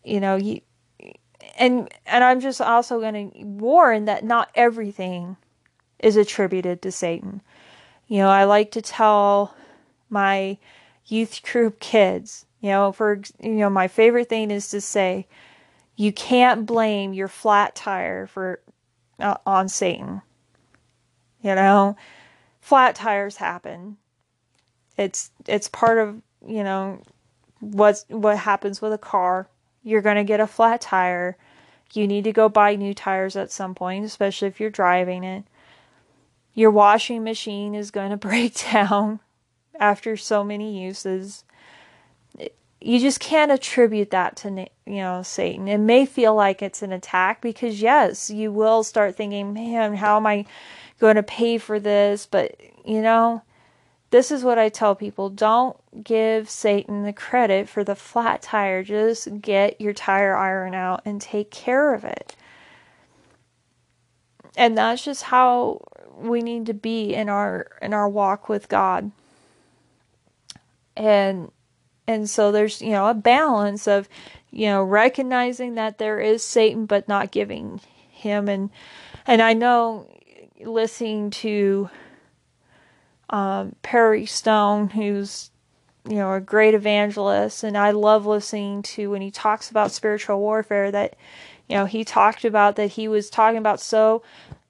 you 0.02 0.20
know, 0.20 0.36
you, 0.36 0.62
and 1.58 1.92
and 2.06 2.24
I'm 2.24 2.40
just 2.40 2.62
also 2.62 2.98
going 2.98 3.30
to 3.30 3.44
warn 3.44 4.06
that 4.06 4.24
not 4.24 4.50
everything 4.54 5.36
is 6.02 6.16
attributed 6.16 6.82
to 6.82 6.92
Satan. 6.92 7.40
You 8.08 8.18
know, 8.18 8.28
I 8.28 8.44
like 8.44 8.72
to 8.72 8.82
tell 8.82 9.54
my 10.10 10.58
youth 11.06 11.42
group 11.42 11.80
kids, 11.80 12.44
you 12.60 12.68
know, 12.68 12.92
for 12.92 13.20
you 13.40 13.52
know, 13.52 13.70
my 13.70 13.88
favorite 13.88 14.28
thing 14.28 14.50
is 14.50 14.68
to 14.70 14.80
say 14.80 15.26
you 15.96 16.12
can't 16.12 16.66
blame 16.66 17.12
your 17.12 17.28
flat 17.28 17.74
tire 17.74 18.26
for 18.26 18.60
uh, 19.18 19.36
on 19.46 19.68
Satan. 19.68 20.22
You 21.42 21.54
know, 21.54 21.96
flat 22.60 22.94
tires 22.94 23.36
happen. 23.36 23.96
It's 24.96 25.30
it's 25.46 25.68
part 25.68 25.98
of, 25.98 26.20
you 26.46 26.62
know, 26.62 27.00
what's 27.60 28.04
what 28.08 28.38
happens 28.38 28.82
with 28.82 28.92
a 28.92 28.98
car. 28.98 29.48
You're 29.82 30.02
going 30.02 30.16
to 30.16 30.24
get 30.24 30.40
a 30.40 30.46
flat 30.46 30.80
tire. 30.80 31.36
You 31.92 32.06
need 32.06 32.24
to 32.24 32.32
go 32.32 32.48
buy 32.48 32.76
new 32.76 32.94
tires 32.94 33.36
at 33.36 33.50
some 33.50 33.74
point, 33.74 34.04
especially 34.04 34.48
if 34.48 34.60
you're 34.60 34.70
driving 34.70 35.24
it 35.24 35.44
your 36.54 36.70
washing 36.70 37.24
machine 37.24 37.74
is 37.74 37.90
going 37.90 38.10
to 38.12 38.16
break 38.16 38.60
down 38.72 39.20
after 39.78 40.16
so 40.16 40.44
many 40.44 40.82
uses. 40.82 41.44
You 42.80 42.98
just 42.98 43.20
can't 43.20 43.52
attribute 43.52 44.10
that 44.10 44.36
to 44.38 44.66
you 44.86 44.96
know 44.96 45.22
Satan. 45.22 45.68
It 45.68 45.78
may 45.78 46.04
feel 46.04 46.34
like 46.34 46.62
it's 46.62 46.82
an 46.82 46.92
attack 46.92 47.40
because 47.40 47.80
yes, 47.80 48.28
you 48.28 48.50
will 48.50 48.82
start 48.82 49.14
thinking, 49.14 49.52
"Man, 49.52 49.94
how 49.94 50.16
am 50.16 50.26
I 50.26 50.46
going 50.98 51.14
to 51.14 51.22
pay 51.22 51.58
for 51.58 51.78
this?" 51.78 52.26
But 52.26 52.60
you 52.84 53.00
know, 53.00 53.42
this 54.12 54.30
is 54.30 54.44
what 54.44 54.58
I 54.58 54.68
tell 54.68 54.94
people, 54.94 55.30
don't 55.30 55.74
give 56.04 56.50
Satan 56.50 57.02
the 57.02 57.14
credit 57.14 57.66
for 57.66 57.82
the 57.82 57.96
flat 57.96 58.42
tire. 58.42 58.82
Just 58.82 59.40
get 59.40 59.80
your 59.80 59.94
tire 59.94 60.36
iron 60.36 60.74
out 60.74 61.00
and 61.06 61.18
take 61.18 61.50
care 61.50 61.94
of 61.94 62.04
it. 62.04 62.36
And 64.54 64.76
that's 64.76 65.02
just 65.02 65.22
how 65.22 65.80
we 66.16 66.40
need 66.40 66.66
to 66.66 66.74
be 66.74 67.14
in 67.14 67.28
our 67.28 67.66
in 67.80 67.92
our 67.94 68.08
walk 68.08 68.48
with 68.48 68.68
God. 68.68 69.10
And 70.96 71.50
and 72.06 72.28
so 72.28 72.52
there's, 72.52 72.82
you 72.82 72.90
know, 72.90 73.06
a 73.06 73.14
balance 73.14 73.86
of, 73.86 74.08
you 74.50 74.66
know, 74.66 74.82
recognizing 74.82 75.76
that 75.76 75.98
there 75.98 76.20
is 76.20 76.42
Satan 76.42 76.86
but 76.86 77.08
not 77.08 77.30
giving 77.30 77.80
him 78.10 78.48
and 78.48 78.70
and 79.26 79.40
I 79.40 79.52
know 79.52 80.08
listening 80.60 81.30
to 81.30 81.90
um, 83.30 83.74
Perry 83.82 84.26
Stone, 84.26 84.90
who's 84.90 85.50
you 86.08 86.16
know 86.16 86.32
a 86.32 86.40
great 86.40 86.74
evangelist, 86.74 87.64
and 87.64 87.76
I 87.76 87.92
love 87.92 88.26
listening 88.26 88.82
to 88.82 89.10
when 89.10 89.22
he 89.22 89.30
talks 89.30 89.70
about 89.70 89.92
spiritual 89.92 90.38
warfare. 90.40 90.90
That 90.90 91.16
you 91.68 91.76
know 91.76 91.86
he 91.86 92.04
talked 92.04 92.44
about 92.44 92.76
that 92.76 92.92
he 92.92 93.08
was 93.08 93.30
talking 93.30 93.58
about 93.58 93.80
so 93.80 94.22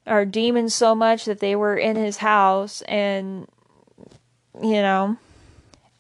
or 0.07 0.25
demons 0.25 0.75
so 0.75 0.95
much 0.95 1.25
that 1.25 1.41
they 1.41 1.55
were 1.55 1.77
in 1.77 1.97
his 1.97 2.19
house 2.19 2.83
and 2.83 3.47
you 4.61 4.83
know 4.83 5.17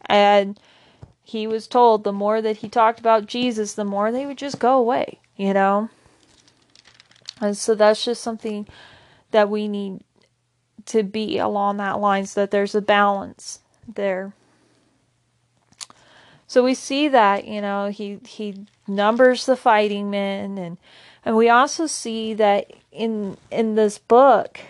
and 0.07 0.59
he 1.23 1.47
was 1.47 1.67
told 1.67 2.05
the 2.05 2.13
more 2.13 2.43
that 2.43 2.59
he 2.59 2.69
talked 2.69 2.99
about 2.99 3.27
Jesus 3.27 3.75
the 3.75 3.85
more 3.85 4.11
they 4.11 4.27
would 4.27 4.39
just 4.39 4.59
go 4.59 4.77
away 4.77 5.19
you 5.37 5.53
know? 5.53 5.89
And 7.41 7.57
so 7.57 7.75
that's 7.75 8.05
just 8.05 8.23
something 8.23 8.69
that 9.31 9.51
we 9.51 9.67
need 9.67 10.05
to 10.87 11.03
be 11.03 11.39
along 11.39 11.79
that 11.79 12.01
line 12.01 12.27
so 12.27 12.43
that 12.43 12.51
there's 12.51 12.75
a 12.75 12.81
balance 12.81 13.61
there. 13.93 14.35
So 16.47 16.63
we 16.63 16.75
see 16.75 17.09
that 17.09 17.47
you 17.47 17.61
know 17.61 17.89
he 17.89 18.21
he 18.27 18.67
numbers 18.87 19.47
the 19.47 19.57
fighting 19.57 20.11
men 20.11 20.59
and 20.59 20.77
and 21.25 21.37
we 21.37 21.49
also 21.49 21.87
see 21.87 22.35
that 22.35 22.71
in 22.91 23.37
in 23.51 23.75
this 23.75 23.99
book, 23.99 24.61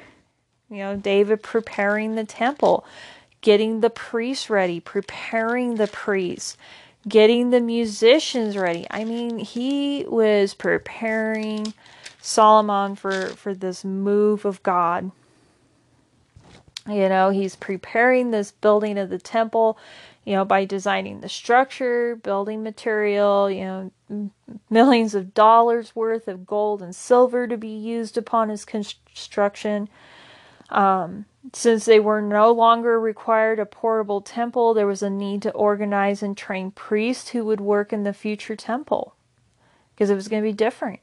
you 0.71 0.79
know, 0.79 0.97
David 0.97 1.43
preparing 1.43 2.15
the 2.15 2.25
temple, 2.25 2.85
getting 3.41 3.81
the 3.81 3.91
priests 3.91 4.51
ready, 4.51 4.81
preparing 4.81 5.77
the 5.77 5.87
priests, 5.87 6.57
getting 7.09 7.51
the 7.51 7.61
musicians 7.61 8.57
ready. 8.57 8.87
I 8.91 9.05
mean, 9.05 9.39
he 9.39 10.05
was 10.07 10.55
preparing 10.55 11.75
Solomon 12.21 12.97
for 12.97 13.29
for 13.29 13.55
this 13.55 13.85
move 13.85 14.45
of 14.45 14.63
God. 14.63 15.11
You 16.89 17.09
know, 17.09 17.31
he's 17.31 17.55
preparing 17.55 18.31
this 18.31 18.51
building 18.51 18.99
of 18.99 19.09
the 19.09 19.19
temple 19.19 19.79
you 20.25 20.35
know, 20.35 20.45
by 20.45 20.65
designing 20.65 21.21
the 21.21 21.29
structure, 21.29 22.17
building 22.17 22.63
material, 22.63 23.51
you 23.51 23.65
know, 23.65 24.31
millions 24.71 25.15
of 25.15 25.35
dollars 25.35 25.97
worth 25.97 26.29
of 26.29 26.47
gold 26.47 26.81
and 26.81 26.95
silver 26.95 27.47
to 27.49 27.57
be 27.57 27.69
used 27.69 28.17
upon 28.17 28.49
his 28.49 28.65
construction. 28.65 29.89
Um, 30.71 31.27
since 31.53 31.85
they 31.85 31.99
were 31.99 32.23
no 32.23 32.53
longer 32.53 33.01
required 33.01 33.59
a 33.59 33.67
portable 33.67 34.21
temple, 34.21 34.75
there 34.75 34.87
was 34.87 35.03
a 35.03 35.11
need 35.11 35.43
to 35.43 35.51
organize 35.51 36.23
and 36.23 36.37
train 36.37 36.71
priests 36.71 37.31
who 37.31 37.45
would 37.45 37.61
work 37.61 37.93
in 37.93 38.05
the 38.05 38.13
future 38.13 38.55
temple 38.55 39.17
because 39.95 40.09
it 40.09 40.15
was 40.15 40.29
going 40.29 40.43
to 40.43 40.49
be 40.49 40.53
different. 40.53 41.01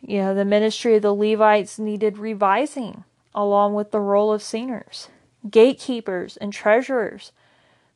You 0.00 0.18
know, 0.18 0.34
the 0.34 0.44
ministry 0.44 0.96
of 0.96 1.02
the 1.02 1.14
Levites 1.14 1.78
needed 1.78 2.18
revising 2.18 3.04
along 3.34 3.74
with 3.74 3.92
the 3.92 4.00
role 4.00 4.32
of 4.32 4.42
singers, 4.42 5.08
gatekeepers, 5.48 6.36
and 6.38 6.52
treasurers 6.52 7.30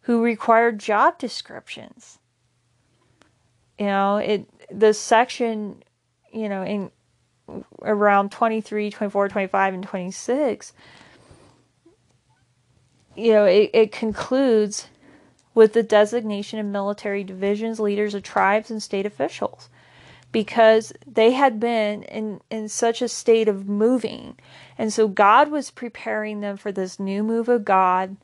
who 0.06 0.22
required 0.22 0.80
job 0.80 1.18
descriptions. 1.18 2.18
You 3.78 3.86
know, 3.86 4.16
it 4.16 4.48
the 4.70 4.94
section, 4.94 5.82
you 6.32 6.48
know, 6.48 6.64
in 6.64 6.90
around 7.82 8.32
23, 8.32 8.90
24, 8.90 9.28
25 9.28 9.74
and 9.74 9.82
26 9.84 10.72
you 13.16 13.32
know, 13.32 13.44
it, 13.44 13.70
it 13.72 13.92
concludes 13.92 14.88
with 15.54 15.72
the 15.72 15.82
designation 15.82 16.58
of 16.58 16.66
military 16.66 17.24
divisions, 17.24 17.80
leaders 17.80 18.14
of 18.14 18.22
tribes, 18.22 18.70
and 18.70 18.82
state 18.82 19.06
officials 19.06 19.70
because 20.32 20.92
they 21.06 21.32
had 21.32 21.58
been 21.58 22.02
in, 22.02 22.40
in 22.50 22.68
such 22.68 23.00
a 23.00 23.08
state 23.08 23.48
of 23.48 23.66
moving. 23.66 24.38
And 24.76 24.92
so 24.92 25.08
God 25.08 25.50
was 25.50 25.70
preparing 25.70 26.40
them 26.40 26.58
for 26.58 26.70
this 26.70 27.00
new 27.00 27.22
move 27.22 27.48
of 27.48 27.64
God. 27.64 28.16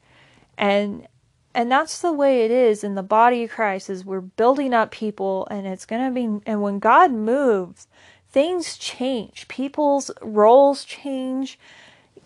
And 0.58 1.06
and 1.54 1.70
that's 1.70 2.00
the 2.00 2.12
way 2.12 2.44
it 2.44 2.50
is 2.50 2.82
in 2.82 2.94
the 2.94 3.02
body 3.02 3.44
of 3.44 3.50
Christ 3.50 3.90
is 3.90 4.04
we're 4.04 4.20
building 4.20 4.72
up 4.72 4.90
people 4.90 5.46
and 5.50 5.66
it's 5.66 5.84
going 5.84 6.04
to 6.04 6.10
be 6.10 6.42
and 6.46 6.62
when 6.62 6.78
God 6.78 7.12
moves 7.12 7.86
things 8.32 8.78
change. 8.78 9.46
People's 9.48 10.10
roles 10.22 10.84
change. 10.84 11.58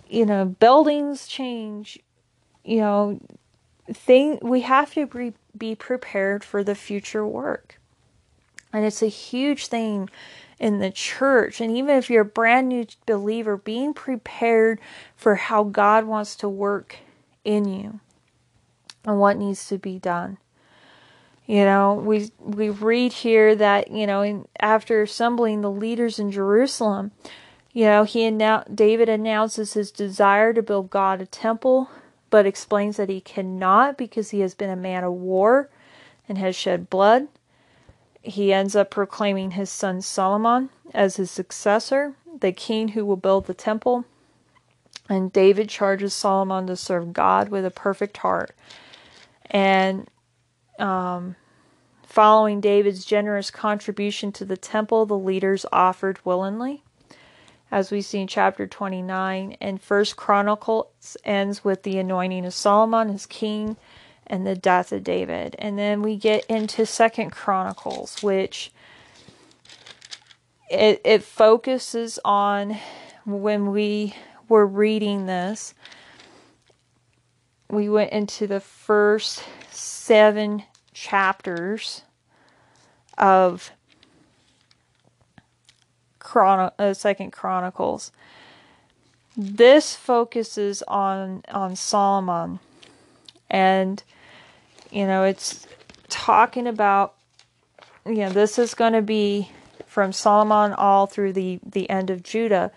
You 0.09 0.25
know, 0.25 0.45
buildings 0.45 1.27
change. 1.27 1.99
You 2.65 2.79
know, 2.81 3.21
thing 3.93 4.39
we 4.41 4.63
have 4.63 4.95
to 4.95 5.07
be, 5.07 5.35
be 5.57 5.75
prepared 5.75 6.45
for 6.45 6.65
the 6.65 6.75
future 6.75 7.27
work. 7.27 7.81
And 8.73 8.85
it's 8.85 9.03
a 9.03 9.09
huge 9.09 9.67
thing 9.67 10.09
in 10.59 10.79
the 10.79 10.91
church. 10.91 11.61
And 11.61 11.77
even 11.77 11.97
if 11.97 12.09
you're 12.09 12.23
a 12.23 12.25
brand 12.25 12.69
new 12.69 12.87
believer, 13.05 13.57
being 13.57 13.95
prepared 13.95 14.81
for 15.17 15.35
how 15.35 15.65
God 15.65 16.05
wants 16.05 16.37
to 16.37 16.49
work 16.49 16.97
in 17.45 17.67
you 17.67 18.01
and 19.07 19.19
what 19.19 19.39
needs 19.39 19.69
to 19.69 19.79
be 19.79 19.99
done. 19.99 20.37
You 21.47 21.65
know, 21.65 21.95
we 21.95 22.33
we 22.41 22.71
read 22.71 23.13
here 23.13 23.55
that 23.55 23.91
you 23.91 24.07
know, 24.07 24.21
in, 24.23 24.49
after 24.59 25.03
assembling 25.03 25.61
the 25.61 25.71
leaders 25.71 26.19
in 26.19 26.33
Jerusalem, 26.33 27.13
you 27.73 27.85
know, 27.85 28.03
he 28.03 28.25
announced 28.25 28.75
David 28.75 29.09
announces 29.09 29.75
his 29.75 29.93
desire 29.93 30.53
to 30.53 30.63
build 30.63 30.91
God 30.91 31.21
a 31.21 31.27
temple, 31.27 31.89
but 32.31 32.47
explains 32.47 32.97
that 32.97 33.09
he 33.09 33.21
cannot 33.21 33.97
because 33.97 34.31
he 34.31 34.41
has 34.41 34.55
been 34.55 34.71
a 34.71 34.77
man 34.77 35.05
of 35.05 35.13
war 35.13 35.71
and 36.29 36.37
has 36.37 36.57
shed 36.57 36.91
blood. 36.91 37.29
He 38.23 38.53
ends 38.53 38.75
up 38.75 38.91
proclaiming 38.91 39.53
his 39.53 39.71
son 39.71 40.03
Solomon 40.03 40.71
as 40.93 41.15
his 41.15 41.31
successor, 41.31 42.15
the 42.41 42.51
king 42.51 42.89
who 42.89 43.07
will 43.07 43.17
build 43.17 43.47
the 43.47 43.55
temple. 43.55 44.05
And 45.09 45.33
David 45.33 45.69
charges 45.69 46.13
Solomon 46.13 46.67
to 46.67 46.75
serve 46.75 47.13
God 47.13 47.51
with 47.51 47.65
a 47.65 47.71
perfect 47.71 48.17
heart. 48.17 48.51
And 49.51 50.09
um, 50.79 51.37
following 52.03 52.61
David's 52.61 53.05
generous 53.05 53.51
contribution 53.51 54.33
to 54.33 54.45
the 54.45 54.57
temple, 54.57 55.07
the 55.07 55.19
leaders 55.19 55.67
offered 55.73 56.19
willingly. 56.25 56.83
As 57.71 57.91
we 57.91 58.01
see 58.01 58.21
in 58.21 58.29
chapter 58.29 58.67
29, 58.67 59.57
and 59.61 59.81
First 59.81 60.17
Chronicles 60.17 61.17
ends 61.25 61.65
with 61.65 61.83
the 61.83 61.99
anointing 61.99 62.47
of 62.47 62.55
Solomon 62.55 63.11
as 63.11 63.27
king 63.27 63.77
and 64.27 64.47
the 64.47 64.55
death 64.55 64.93
of 64.93 65.05
David. 65.05 65.57
And 65.59 65.79
then 65.79 66.03
we 66.03 66.17
get 66.17 66.45
into 66.47 66.87
Second 66.87 67.31
Chronicles, 67.31 68.23
which 68.23 68.73
it, 70.71 71.01
it 71.05 71.23
focuses 71.23 72.19
on 72.25 72.79
when 73.25 73.73
we 73.73 74.15
were 74.49 74.67
reading 74.67 75.27
this. 75.27 75.75
We 77.69 77.89
went 77.89 78.13
into 78.13 78.47
the 78.47 78.61
first 78.61 79.43
seven 79.71 80.63
chapters 80.93 82.03
of 83.19 83.73
Chrono- 86.19 86.73
uh, 86.79 86.95
Second 86.95 87.33
Chronicles. 87.33 88.13
This 89.37 89.95
focuses 89.95 90.83
on 90.89 91.43
on 91.51 91.77
Solomon, 91.77 92.59
and 93.51 94.03
you 94.91 95.07
know 95.07 95.25
it's 95.25 95.67
talking 96.09 96.67
about 96.67 97.15
you 98.07 98.17
know 98.17 98.31
this 98.31 98.59
is 98.59 98.75
going 98.75 98.93
to 98.93 99.03
be 99.03 99.51
from 99.87 100.13
Solomon 100.13 100.73
all 100.73 101.07
through 101.07 101.33
the 101.33 101.59
the 101.65 101.89
end 101.91 102.11
of 102.11 102.23
Judah 102.23 102.71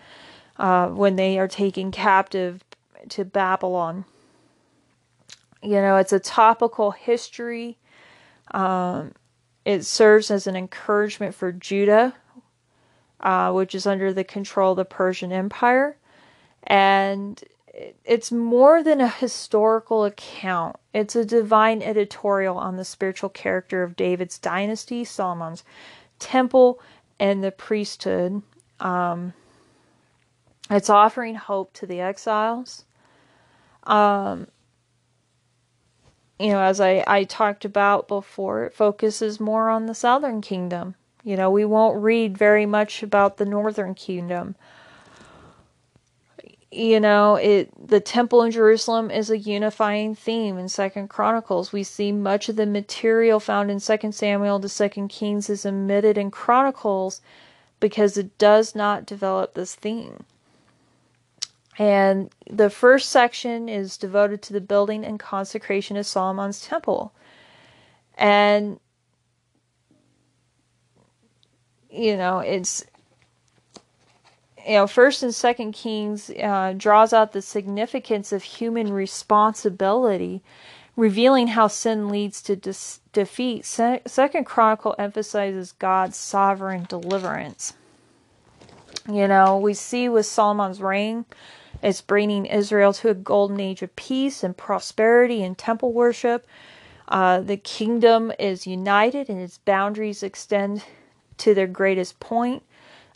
uh, 0.58 0.88
when 0.88 1.16
they 1.16 1.38
are 1.38 1.48
taken 1.48 1.90
captive 1.90 2.62
to 3.08 3.24
Babylon. 3.24 4.04
You 5.62 5.80
know, 5.80 5.96
it's 5.96 6.12
a 6.12 6.20
topical 6.20 6.90
history. 6.92 7.78
Um, 8.52 9.12
it 9.64 9.84
serves 9.84 10.30
as 10.30 10.46
an 10.46 10.56
encouragement 10.56 11.34
for 11.34 11.52
Judah, 11.52 12.14
uh, 13.20 13.52
which 13.52 13.74
is 13.74 13.86
under 13.86 14.12
the 14.12 14.24
control 14.24 14.72
of 14.72 14.78
the 14.78 14.84
Persian 14.84 15.32
Empire. 15.32 15.96
And 16.62 17.42
it's 18.04 18.32
more 18.32 18.82
than 18.82 19.00
a 19.00 19.08
historical 19.08 20.04
account, 20.04 20.76
it's 20.92 21.16
a 21.16 21.24
divine 21.24 21.82
editorial 21.82 22.58
on 22.58 22.76
the 22.76 22.84
spiritual 22.84 23.30
character 23.30 23.82
of 23.82 23.96
David's 23.96 24.38
dynasty, 24.38 25.04
Solomon's 25.04 25.64
temple, 26.18 26.80
and 27.18 27.44
the 27.44 27.52
priesthood. 27.52 28.42
Um, 28.80 29.32
it's 30.70 30.90
offering 30.90 31.34
hope 31.34 31.72
to 31.74 31.86
the 31.86 32.00
exiles. 32.00 32.84
Um, 33.84 34.48
you 36.40 36.52
know, 36.52 36.60
as 36.62 36.80
I, 36.80 37.04
I 37.06 37.24
talked 37.24 37.66
about 37.66 38.08
before, 38.08 38.64
it 38.64 38.74
focuses 38.74 39.38
more 39.38 39.68
on 39.68 39.84
the 39.84 39.94
southern 39.94 40.40
kingdom. 40.40 40.94
You 41.22 41.36
know, 41.36 41.50
we 41.50 41.66
won't 41.66 42.02
read 42.02 42.38
very 42.38 42.64
much 42.64 43.02
about 43.02 43.36
the 43.36 43.44
northern 43.44 43.94
kingdom. 43.94 44.54
You 46.72 46.98
know, 46.98 47.34
it 47.34 47.70
the 47.88 48.00
temple 48.00 48.42
in 48.42 48.52
Jerusalem 48.52 49.10
is 49.10 49.28
a 49.28 49.36
unifying 49.36 50.14
theme 50.14 50.56
in 50.56 50.70
Second 50.70 51.08
Chronicles. 51.08 51.74
We 51.74 51.82
see 51.82 52.10
much 52.10 52.48
of 52.48 52.56
the 52.56 52.64
material 52.64 53.38
found 53.38 53.70
in 53.70 53.78
Second 53.78 54.14
Samuel 54.14 54.60
to 54.60 54.68
Second 54.68 55.08
Kings 55.08 55.50
is 55.50 55.66
omitted 55.66 56.16
in 56.16 56.30
Chronicles 56.30 57.20
because 57.80 58.16
it 58.16 58.38
does 58.38 58.74
not 58.74 59.04
develop 59.04 59.52
this 59.52 59.74
theme. 59.74 60.24
And 61.80 62.28
the 62.46 62.68
first 62.68 63.08
section 63.08 63.66
is 63.66 63.96
devoted 63.96 64.42
to 64.42 64.52
the 64.52 64.60
building 64.60 65.02
and 65.02 65.18
consecration 65.18 65.96
of 65.96 66.04
Solomon's 66.04 66.60
temple. 66.60 67.14
And, 68.18 68.78
you 71.90 72.18
know, 72.18 72.40
it's, 72.40 72.84
you 74.66 74.74
know, 74.74 74.86
first 74.86 75.22
and 75.22 75.34
second 75.34 75.72
Kings 75.72 76.28
uh, 76.28 76.74
draws 76.76 77.14
out 77.14 77.32
the 77.32 77.40
significance 77.40 78.30
of 78.30 78.42
human 78.42 78.92
responsibility, 78.92 80.42
revealing 80.96 81.46
how 81.46 81.66
sin 81.66 82.10
leads 82.10 82.42
to 82.42 82.56
dis- 82.56 83.00
defeat. 83.14 83.64
Se- 83.64 84.02
second 84.06 84.44
Chronicle 84.44 84.94
emphasizes 84.98 85.72
God's 85.72 86.18
sovereign 86.18 86.84
deliverance. 86.90 87.72
You 89.10 89.26
know, 89.26 89.56
we 89.56 89.72
see 89.72 90.10
with 90.10 90.26
Solomon's 90.26 90.82
reign, 90.82 91.24
it's 91.82 92.00
bringing 92.00 92.46
Israel 92.46 92.92
to 92.94 93.08
a 93.08 93.14
golden 93.14 93.60
age 93.60 93.82
of 93.82 93.94
peace 93.96 94.42
and 94.42 94.56
prosperity 94.56 95.42
and 95.42 95.56
temple 95.56 95.92
worship. 95.92 96.46
Uh, 97.08 97.40
the 97.40 97.56
kingdom 97.56 98.32
is 98.38 98.66
united 98.66 99.28
and 99.28 99.40
its 99.40 99.58
boundaries 99.58 100.22
extend 100.22 100.84
to 101.38 101.54
their 101.54 101.66
greatest 101.66 102.20
point. 102.20 102.62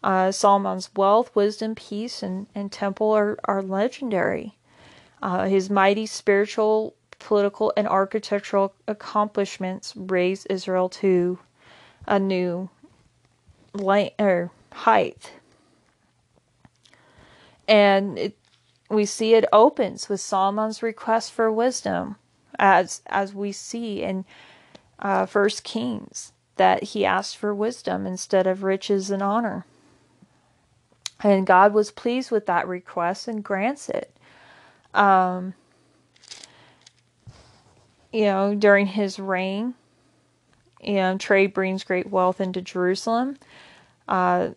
Uh, 0.03 0.33
Solomon's 0.33 0.91
wealth, 0.97 1.35
wisdom, 1.35 1.75
peace, 1.75 2.23
and, 2.23 2.47
and 2.55 2.71
temple 2.71 3.13
are, 3.13 3.39
are 3.45 3.63
legendary. 3.63 4.57
Uh, 5.23 5.47
his 5.47 5.71
mighty 5.71 6.05
spiritual, 6.05 6.95
political, 7.19 7.73
and 7.77 7.89
architectural 7.89 8.75
accomplishments 8.87 9.95
raise 9.97 10.45
Israel 10.47 10.89
to 10.91 11.39
a 12.07 12.19
new 12.19 12.69
light, 13.73 14.15
height. 14.73 15.33
And 17.67 18.19
it, 18.19 18.37
we 18.95 19.05
see 19.05 19.35
it 19.35 19.45
opens 19.53 20.09
with 20.09 20.21
Solomon's 20.21 20.83
request 20.83 21.33
for 21.33 21.51
wisdom, 21.51 22.17
as 22.59 23.03
as 23.07 23.35
we 23.35 23.53
see 23.53 24.03
in 24.03 24.25
uh, 24.99 25.27
First 25.27 25.65
Kings 25.65 26.33
that 26.57 26.83
he 26.83 27.05
asked 27.05 27.37
for 27.37 27.55
wisdom 27.55 28.07
instead 28.07 28.47
of 28.47 28.63
riches 28.63 29.11
and 29.11 29.23
honor, 29.23 29.67
and 31.23 31.47
God 31.47 31.73
was 31.73 31.91
pleased 31.91 32.31
with 32.31 32.47
that 32.47 32.69
request 32.69 33.29
and 33.29 33.43
grants 33.43 33.89
it. 33.89 34.15
Um, 34.93 35.55
you 38.13 38.25
know, 38.25 38.55
during 38.55 38.87
his 38.87 39.19
reign, 39.19 39.75
you 40.81 40.95
know, 40.95 41.19
trade 41.19 41.53
brings 41.53 41.83
great 41.83 42.09
wealth 42.09 42.41
into 42.41 42.63
Jerusalem. 42.63 43.37
Uh, 44.07 44.51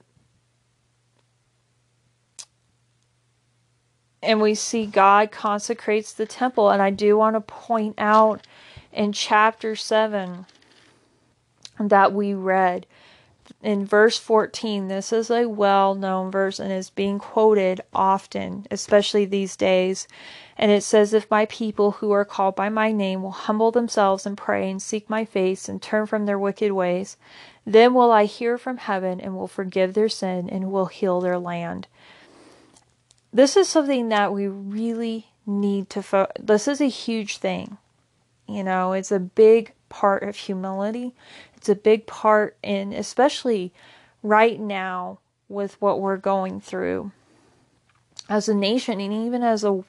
and 4.21 4.41
we 4.41 4.55
see 4.55 4.85
God 4.85 5.31
consecrates 5.31 6.13
the 6.13 6.25
temple. 6.25 6.69
And 6.69 6.81
I 6.81 6.89
do 6.89 7.17
want 7.17 7.35
to 7.35 7.41
point 7.41 7.95
out 7.97 8.45
in 8.91 9.11
chapter 9.11 9.75
7 9.75 10.45
that 11.79 12.13
we 12.13 12.33
read 12.33 12.87
in 13.61 13.85
verse 13.85 14.17
14. 14.17 14.87
This 14.87 15.13
is 15.13 15.29
a 15.29 15.45
well 15.45 15.95
known 15.95 16.31
verse 16.31 16.59
and 16.59 16.71
is 16.71 16.89
being 16.89 17.19
quoted 17.19 17.81
often, 17.93 18.65
especially 18.71 19.25
these 19.25 19.55
days. 19.55 20.07
And 20.57 20.71
it 20.71 20.83
says, 20.83 21.13
If 21.13 21.29
my 21.29 21.45
people 21.45 21.91
who 21.91 22.11
are 22.11 22.25
called 22.25 22.55
by 22.55 22.69
my 22.69 22.91
name 22.91 23.21
will 23.21 23.31
humble 23.31 23.71
themselves 23.71 24.25
and 24.25 24.37
pray 24.37 24.69
and 24.69 24.81
seek 24.81 25.09
my 25.09 25.25
face 25.25 25.69
and 25.69 25.81
turn 25.81 26.07
from 26.07 26.25
their 26.25 26.39
wicked 26.39 26.71
ways, 26.71 27.17
then 27.65 27.93
will 27.93 28.11
I 28.11 28.25
hear 28.25 28.57
from 28.57 28.77
heaven 28.77 29.21
and 29.21 29.35
will 29.35 29.47
forgive 29.47 29.93
their 29.93 30.09
sin 30.09 30.49
and 30.49 30.71
will 30.71 30.87
heal 30.87 31.21
their 31.21 31.37
land 31.37 31.87
this 33.37 33.55
is 33.55 33.69
something 33.69 34.09
that 34.09 34.33
we 34.33 34.47
really 34.47 35.27
need 35.45 35.91
to 35.91 36.01
fo- 36.01 36.31
this 36.39 36.67
is 36.67 36.81
a 36.81 36.89
huge 36.89 37.37
thing. 37.37 37.77
You 38.47 38.63
know 38.63 38.93
it's 38.93 39.11
a 39.11 39.19
big 39.19 39.73
part 39.89 40.23
of 40.23 40.35
humility. 40.35 41.13
It's 41.55 41.69
a 41.69 41.75
big 41.75 42.07
part 42.07 42.57
in 42.63 42.93
especially 42.93 43.71
right 44.23 44.59
now 44.59 45.19
with 45.49 45.79
what 45.79 46.01
we're 46.01 46.17
going 46.17 46.59
through. 46.59 47.11
As 48.27 48.49
a 48.49 48.55
nation 48.55 48.99
and 48.99 49.13
even 49.13 49.43
as 49.43 49.63
a 49.63 49.83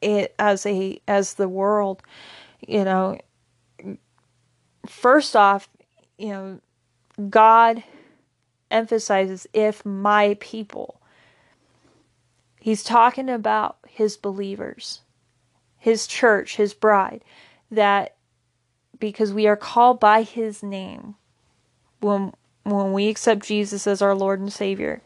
it 0.00 0.34
as 0.38 0.64
a 0.64 0.98
as 1.06 1.34
the 1.34 1.48
world 1.48 2.02
you 2.66 2.84
know 2.84 3.18
first 4.86 5.36
off 5.36 5.68
you 6.18 6.28
know 6.28 6.60
god 7.28 7.82
emphasizes 8.70 9.46
if 9.52 9.84
my 9.84 10.36
people 10.40 11.00
he's 12.66 12.82
talking 12.82 13.30
about 13.30 13.76
his 13.86 14.16
believers 14.16 15.02
his 15.78 16.04
church 16.04 16.56
his 16.56 16.74
bride 16.74 17.22
that 17.70 18.16
because 18.98 19.32
we 19.32 19.46
are 19.46 19.56
called 19.56 20.00
by 20.00 20.22
his 20.22 20.64
name 20.64 21.14
when 22.00 22.32
when 22.64 22.92
we 22.92 23.08
accept 23.08 23.46
Jesus 23.46 23.86
as 23.86 24.02
our 24.02 24.16
Lord 24.16 24.40
and 24.40 24.52
Savior 24.52 25.00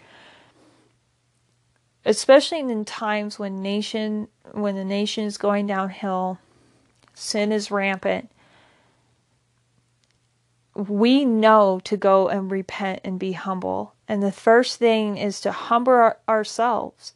especially 2.06 2.60
in 2.60 2.86
times 2.86 3.38
when 3.38 3.60
nation 3.60 4.28
when 4.52 4.74
the 4.74 4.84
nation 4.84 5.24
is 5.24 5.36
going 5.36 5.66
downhill 5.66 6.38
sin 7.12 7.52
is 7.52 7.70
rampant 7.70 8.30
we 10.74 11.26
know 11.26 11.78
to 11.84 11.98
go 11.98 12.28
and 12.28 12.50
repent 12.50 13.00
and 13.04 13.18
be 13.18 13.32
humble. 13.32 13.92
And 14.08 14.22
the 14.22 14.32
first 14.32 14.78
thing 14.78 15.18
is 15.18 15.40
to 15.42 15.52
humble 15.52 15.92
our, 15.92 16.18
ourselves 16.26 17.12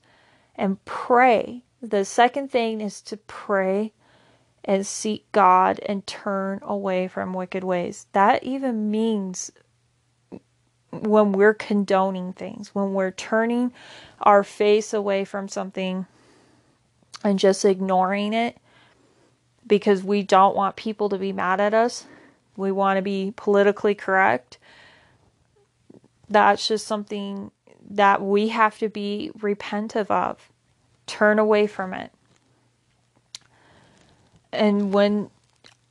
and 0.57 0.85
pray 0.85 1.65
the 1.91 2.05
second 2.05 2.51
thing 2.51 2.81
is 2.81 3.03
to 3.03 3.19
pray 3.19 3.93
and 4.65 4.87
seek 4.87 5.31
God 5.33 5.81
and 5.85 6.07
turn 6.07 6.61
away 6.63 7.09
from 7.09 7.35
wicked 7.35 7.63
ways. 7.63 8.07
That 8.13 8.43
even 8.43 8.91
means 8.91 9.53
when 10.91 11.33
we're 11.33 11.53
condoning 11.53 12.33
things, 12.33 12.75
when 12.75 12.95
we're 12.95 13.11
turning 13.11 13.73
our 14.23 14.43
face 14.43 14.95
away 14.95 15.25
from 15.25 15.49
something 15.49 16.07
and 17.23 17.39
just 17.39 17.65
ignoring 17.65 18.33
it 18.33 18.57
because 19.67 20.03
we 20.03 20.23
don't 20.23 20.57
want 20.57 20.77
people 20.77 21.11
to 21.11 21.19
be 21.19 21.33
mad 21.33 21.61
at 21.61 21.75
us. 21.75 22.07
We 22.57 22.73
want 22.73 22.97
to 22.97 23.03
be 23.03 23.35
politically 23.37 23.95
correct. 23.95 24.57
That's 26.31 26.67
just 26.67 26.87
something 26.87 27.51
that 27.91 28.23
we 28.23 28.49
have 28.49 28.79
to 28.79 28.89
be 28.89 29.31
repentive 29.39 30.11
of. 30.11 30.51
Turn 31.07 31.39
away 31.39 31.67
from 31.67 31.93
it. 31.93 32.13
And 34.53 34.93
when 34.93 35.31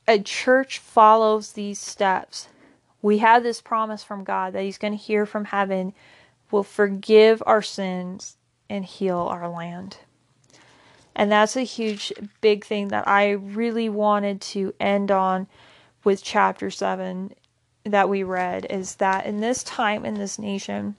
a 0.08 0.18
church 0.18 0.78
follows 0.78 1.52
these 1.52 1.78
steps, 1.78 2.48
we 3.02 3.18
have 3.18 3.42
this 3.42 3.60
promise 3.60 4.02
from 4.02 4.24
God 4.24 4.54
that 4.54 4.62
He's 4.62 4.78
going 4.78 4.92
to 4.92 5.02
hear 5.02 5.26
from 5.26 5.46
heaven, 5.46 5.92
will 6.50 6.62
forgive 6.62 7.42
our 7.46 7.62
sins, 7.62 8.36
and 8.68 8.84
heal 8.84 9.18
our 9.18 9.48
land. 9.48 9.98
And 11.14 11.30
that's 11.30 11.56
a 11.56 11.62
huge, 11.62 12.12
big 12.40 12.64
thing 12.64 12.88
that 12.88 13.06
I 13.06 13.30
really 13.30 13.88
wanted 13.88 14.40
to 14.40 14.74
end 14.80 15.10
on 15.10 15.46
with 16.02 16.22
chapter 16.22 16.70
7 16.70 17.34
that 17.84 18.08
we 18.08 18.22
read 18.22 18.66
is 18.70 18.96
that 18.96 19.26
in 19.26 19.40
this 19.40 19.62
time 19.62 20.04
in 20.04 20.14
this 20.14 20.38
nation, 20.38 20.96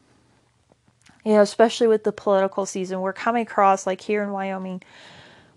you 1.26 1.34
know, 1.34 1.42
especially 1.42 1.88
with 1.88 2.04
the 2.04 2.12
political 2.12 2.68
season, 2.68 3.02
we're 3.02 3.12
coming 3.12 3.42
across, 3.42 3.88
like 3.88 4.00
here 4.00 4.24
in 4.24 4.32
Wyoming, 4.32 4.84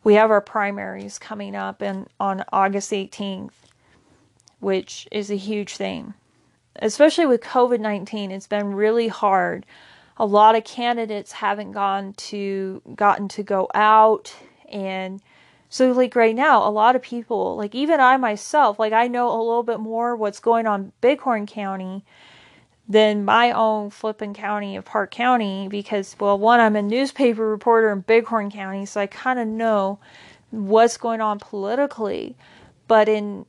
we 0.02 0.14
have 0.14 0.30
our 0.30 0.40
primaries 0.40 1.18
coming 1.18 1.54
up 1.54 1.82
and 1.82 2.08
on 2.18 2.42
August 2.50 2.90
18th, 2.90 3.52
which 4.60 5.06
is 5.12 5.30
a 5.30 5.36
huge 5.36 5.76
thing. 5.76 6.14
Especially 6.80 7.26
with 7.26 7.42
COVID 7.42 7.80
19, 7.80 8.30
it's 8.30 8.46
been 8.46 8.72
really 8.72 9.08
hard. 9.08 9.66
A 10.16 10.24
lot 10.24 10.56
of 10.56 10.64
candidates 10.64 11.32
haven't 11.32 11.72
gone 11.72 12.14
to 12.14 12.80
gotten 12.96 13.28
to 13.28 13.42
go 13.42 13.68
out 13.74 14.34
and 14.70 15.20
so 15.68 15.92
like 15.92 16.16
right 16.16 16.34
now 16.34 16.66
a 16.66 16.70
lot 16.70 16.96
of 16.96 17.02
people 17.02 17.56
like 17.56 17.74
even 17.74 18.00
I 18.00 18.16
myself 18.16 18.78
like 18.78 18.92
I 18.92 19.06
know 19.06 19.28
a 19.28 19.38
little 19.38 19.62
bit 19.62 19.80
more 19.80 20.16
what's 20.16 20.40
going 20.40 20.66
on 20.66 20.92
Bighorn 21.00 21.46
County 21.46 22.04
than 22.88 23.24
my 23.24 23.52
own 23.52 23.90
flippin' 23.90 24.32
county 24.32 24.74
of 24.76 24.84
Park 24.84 25.10
County 25.10 25.68
because, 25.68 26.16
well, 26.18 26.38
one, 26.38 26.58
I'm 26.58 26.74
a 26.74 26.82
newspaper 26.82 27.46
reporter 27.46 27.90
in 27.92 28.00
Bighorn 28.00 28.50
County, 28.50 28.86
so 28.86 29.00
I 29.00 29.06
kind 29.06 29.38
of 29.38 29.46
know 29.46 29.98
what's 30.50 30.96
going 30.96 31.20
on 31.20 31.38
politically. 31.38 32.34
But 32.86 33.08
in 33.08 33.44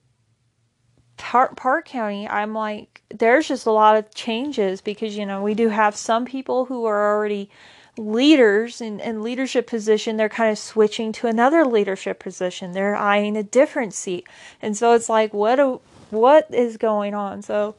Park, 1.15 1.55
Park 1.55 1.87
County, 1.87 2.27
I'm 2.27 2.53
like, 2.53 3.01
there's 3.09 3.47
just 3.47 3.65
a 3.65 3.71
lot 3.71 3.95
of 3.95 4.13
changes 4.13 4.81
because, 4.81 5.15
you 5.15 5.25
know, 5.25 5.41
we 5.41 5.53
do 5.53 5.69
have 5.69 5.95
some 5.95 6.25
people 6.25 6.65
who 6.65 6.83
are 6.85 7.15
already 7.15 7.49
leaders 7.97 8.81
in, 8.81 8.99
in 8.99 9.23
leadership 9.23 9.67
position. 9.67 10.17
They're 10.17 10.29
kind 10.29 10.51
of 10.51 10.57
switching 10.57 11.11
to 11.13 11.27
another 11.27 11.65
leadership 11.65 12.19
position. 12.19 12.73
They're 12.73 12.95
eyeing 12.95 13.37
a 13.37 13.43
different 13.43 13.93
seat. 13.93 14.27
And 14.61 14.75
so 14.75 14.93
it's 14.93 15.09
like 15.09 15.33
what 15.33 15.55
do, 15.55 15.81
what 16.09 16.53
is 16.53 16.77
going 16.77 17.13
on? 17.13 17.41
So 17.41 17.75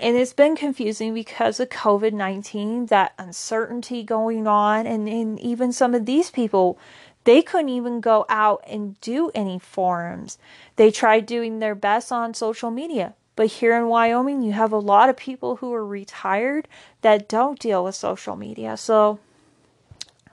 and 0.00 0.16
it's 0.16 0.32
been 0.32 0.56
confusing 0.56 1.14
because 1.14 1.60
of 1.60 1.68
COVID 1.68 2.12
19, 2.12 2.86
that 2.86 3.12
uncertainty 3.18 4.02
going 4.02 4.46
on, 4.46 4.86
and, 4.86 5.08
and 5.08 5.38
even 5.40 5.72
some 5.72 5.94
of 5.94 6.06
these 6.06 6.30
people, 6.30 6.78
they 7.24 7.42
couldn't 7.42 7.70
even 7.70 8.00
go 8.00 8.26
out 8.28 8.62
and 8.66 9.00
do 9.00 9.30
any 9.34 9.58
forums. 9.58 10.38
They 10.76 10.90
tried 10.90 11.26
doing 11.26 11.58
their 11.58 11.74
best 11.74 12.12
on 12.12 12.34
social 12.34 12.70
media. 12.70 13.14
But 13.36 13.46
here 13.46 13.76
in 13.76 13.88
Wyoming, 13.88 14.42
you 14.42 14.52
have 14.52 14.72
a 14.72 14.78
lot 14.78 15.08
of 15.08 15.16
people 15.16 15.56
who 15.56 15.72
are 15.74 15.84
retired 15.84 16.68
that 17.00 17.28
don't 17.28 17.58
deal 17.58 17.82
with 17.82 17.96
social 17.96 18.36
media. 18.36 18.76
So 18.76 19.18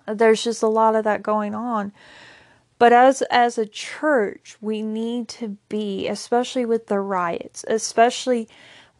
there's 0.08 0.44
just 0.44 0.62
a 0.62 0.68
lot 0.68 0.96
of 0.96 1.04
that 1.06 1.24
going 1.24 1.56
on. 1.56 1.94
But 2.78 2.94
as 2.94 3.22
as 3.24 3.58
a 3.58 3.66
church, 3.66 4.58
we 4.60 4.82
need 4.82 5.28
to 5.30 5.58
be, 5.70 6.08
especially 6.08 6.66
with 6.66 6.88
the 6.88 7.00
riots, 7.00 7.64
especially 7.68 8.50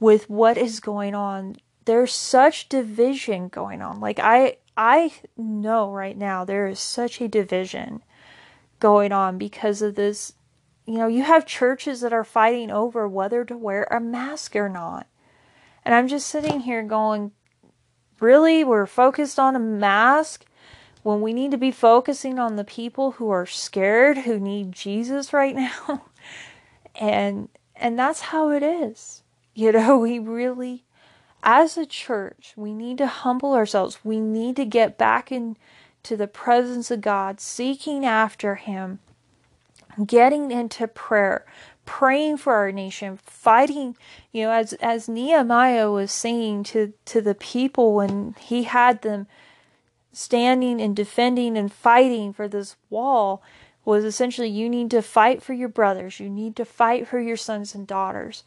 with 0.02 0.30
what 0.30 0.58
is 0.58 0.82
going 0.82 1.16
on. 1.16 1.56
There's 1.86 2.12
such 2.12 2.68
division 2.68 3.48
going 3.48 3.82
on. 3.82 4.02
Like 4.02 4.20
I 4.20 4.58
I 4.76 5.14
know 5.38 5.92
right 5.92 6.18
now 6.18 6.44
there 6.44 6.68
is 6.68 6.80
such 6.80 7.22
a 7.22 7.30
division 7.30 8.04
going 8.82 9.14
on 9.14 9.38
because 9.38 9.82
of 9.82 9.96
this. 9.96 10.34
You 10.86 10.98
know, 10.98 11.08
you 11.08 11.24
have 11.24 11.46
churches 11.46 12.02
that 12.02 12.12
are 12.12 12.24
fighting 12.24 12.72
over 12.72 13.08
whether 13.08 13.46
to 13.46 13.56
wear 13.56 13.88
a 13.90 14.02
mask 14.02 14.56
or 14.56 14.68
not. 14.68 15.08
And 15.86 15.96
I'm 15.96 16.08
just 16.08 16.28
sitting 16.28 16.62
here 16.62 16.84
going, 16.84 17.32
really? 18.20 18.64
We're 18.64 18.88
focused 18.88 19.40
on 19.40 19.56
a 19.56 19.60
mask 19.60 20.46
when 21.04 21.22
we 21.22 21.34
need 21.34 21.52
to 21.52 21.58
be 21.58 21.72
focusing 21.72 22.40
on 22.40 22.56
the 22.56 22.64
people 22.64 23.12
who 23.12 23.30
are 23.30 23.46
scared, 23.46 24.20
who 24.20 24.40
need 24.40 24.72
Jesus 24.72 25.32
right 25.32 25.56
now. 25.88 26.06
and 26.96 27.50
and 27.76 27.98
that's 27.98 28.22
how 28.22 28.50
it 28.50 28.64
is. 28.64 29.21
You 29.54 29.72
know, 29.72 29.98
we 30.00 30.20
really, 30.20 30.84
as 31.44 31.78
a 31.78 31.86
church, 31.86 32.54
we 32.56 32.74
need 32.74 32.98
to 33.00 33.08
humble 33.08 33.54
ourselves. 33.54 34.00
We 34.04 34.20
need 34.20 34.56
to 34.58 34.66
get 34.66 34.98
back 34.98 35.32
into 35.32 36.18
the 36.18 36.28
presence 36.28 36.92
of 36.92 37.02
God, 37.02 37.40
seeking 37.40 38.06
after 38.06 38.56
Him, 38.56 39.00
getting 40.06 40.52
into 40.52 40.88
prayer, 40.88 41.46
praying 41.86 42.38
for 42.38 42.54
our 42.54 42.72
nation, 42.72 43.18
fighting, 43.24 43.98
you 44.32 44.44
know, 44.44 44.52
as 44.52 44.74
as 44.74 45.10
Nehemiah 45.10 45.92
was 45.92 46.12
saying 46.12 46.64
to 46.66 46.94
to 47.06 47.22
the 47.22 47.36
people 47.36 47.96
when 47.96 48.36
he 48.40 48.64
had 48.64 49.02
them 49.02 49.28
standing 50.14 50.82
and 50.82 50.96
defending 50.96 51.58
and 51.58 51.72
fighting 51.72 52.34
for 52.34 52.48
this 52.48 52.76
wall 52.90 53.42
was 53.84 54.04
essentially 54.04 54.50
you 54.50 54.70
need 54.70 54.92
to 54.92 55.02
fight 55.02 55.42
for 55.42 55.54
your 55.54 55.70
brothers, 55.70 56.20
you 56.20 56.30
need 56.30 56.56
to 56.56 56.66
fight 56.66 57.08
for 57.08 57.20
your 57.20 57.38
sons 57.38 57.74
and 57.74 57.88
daughters. 57.88 58.44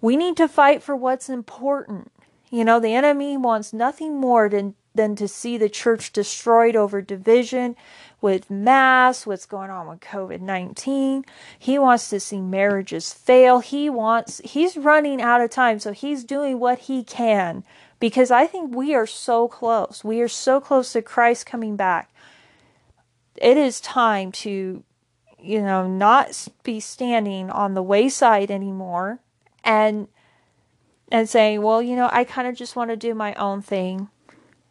We 0.00 0.16
need 0.16 0.36
to 0.36 0.48
fight 0.48 0.82
for 0.82 0.94
what's 0.94 1.28
important. 1.28 2.12
You 2.50 2.64
know, 2.64 2.78
the 2.78 2.94
enemy 2.94 3.36
wants 3.36 3.72
nothing 3.72 4.16
more 4.16 4.48
than, 4.48 4.74
than 4.94 5.16
to 5.16 5.26
see 5.26 5.58
the 5.58 5.68
church 5.68 6.12
destroyed 6.12 6.76
over 6.76 7.02
division 7.02 7.76
with 8.20 8.50
mass, 8.50 9.26
what's 9.26 9.46
going 9.46 9.70
on 9.70 9.88
with 9.88 10.00
COVID 10.00 10.40
19. 10.40 11.24
He 11.58 11.78
wants 11.78 12.08
to 12.10 12.20
see 12.20 12.40
marriages 12.40 13.12
fail. 13.12 13.60
He 13.60 13.90
wants, 13.90 14.40
he's 14.44 14.76
running 14.76 15.20
out 15.20 15.40
of 15.40 15.50
time, 15.50 15.78
so 15.78 15.92
he's 15.92 16.24
doing 16.24 16.60
what 16.60 16.80
he 16.80 17.02
can 17.02 17.64
because 17.98 18.30
I 18.30 18.46
think 18.46 18.74
we 18.74 18.94
are 18.94 19.06
so 19.06 19.48
close. 19.48 20.02
We 20.04 20.20
are 20.20 20.28
so 20.28 20.60
close 20.60 20.92
to 20.92 21.02
Christ 21.02 21.46
coming 21.46 21.76
back. 21.76 22.10
It 23.36 23.56
is 23.56 23.80
time 23.80 24.32
to, 24.32 24.82
you 25.38 25.62
know, 25.62 25.86
not 25.86 26.48
be 26.62 26.80
standing 26.80 27.50
on 27.50 27.74
the 27.74 27.82
wayside 27.82 28.50
anymore 28.50 29.20
and 29.66 30.08
and 31.12 31.28
saying, 31.28 31.62
well, 31.62 31.82
you 31.82 31.96
know, 31.96 32.08
I 32.10 32.24
kind 32.24 32.48
of 32.48 32.56
just 32.56 32.76
want 32.76 32.90
to 32.90 32.96
do 32.96 33.14
my 33.14 33.34
own 33.34 33.62
thing 33.62 34.08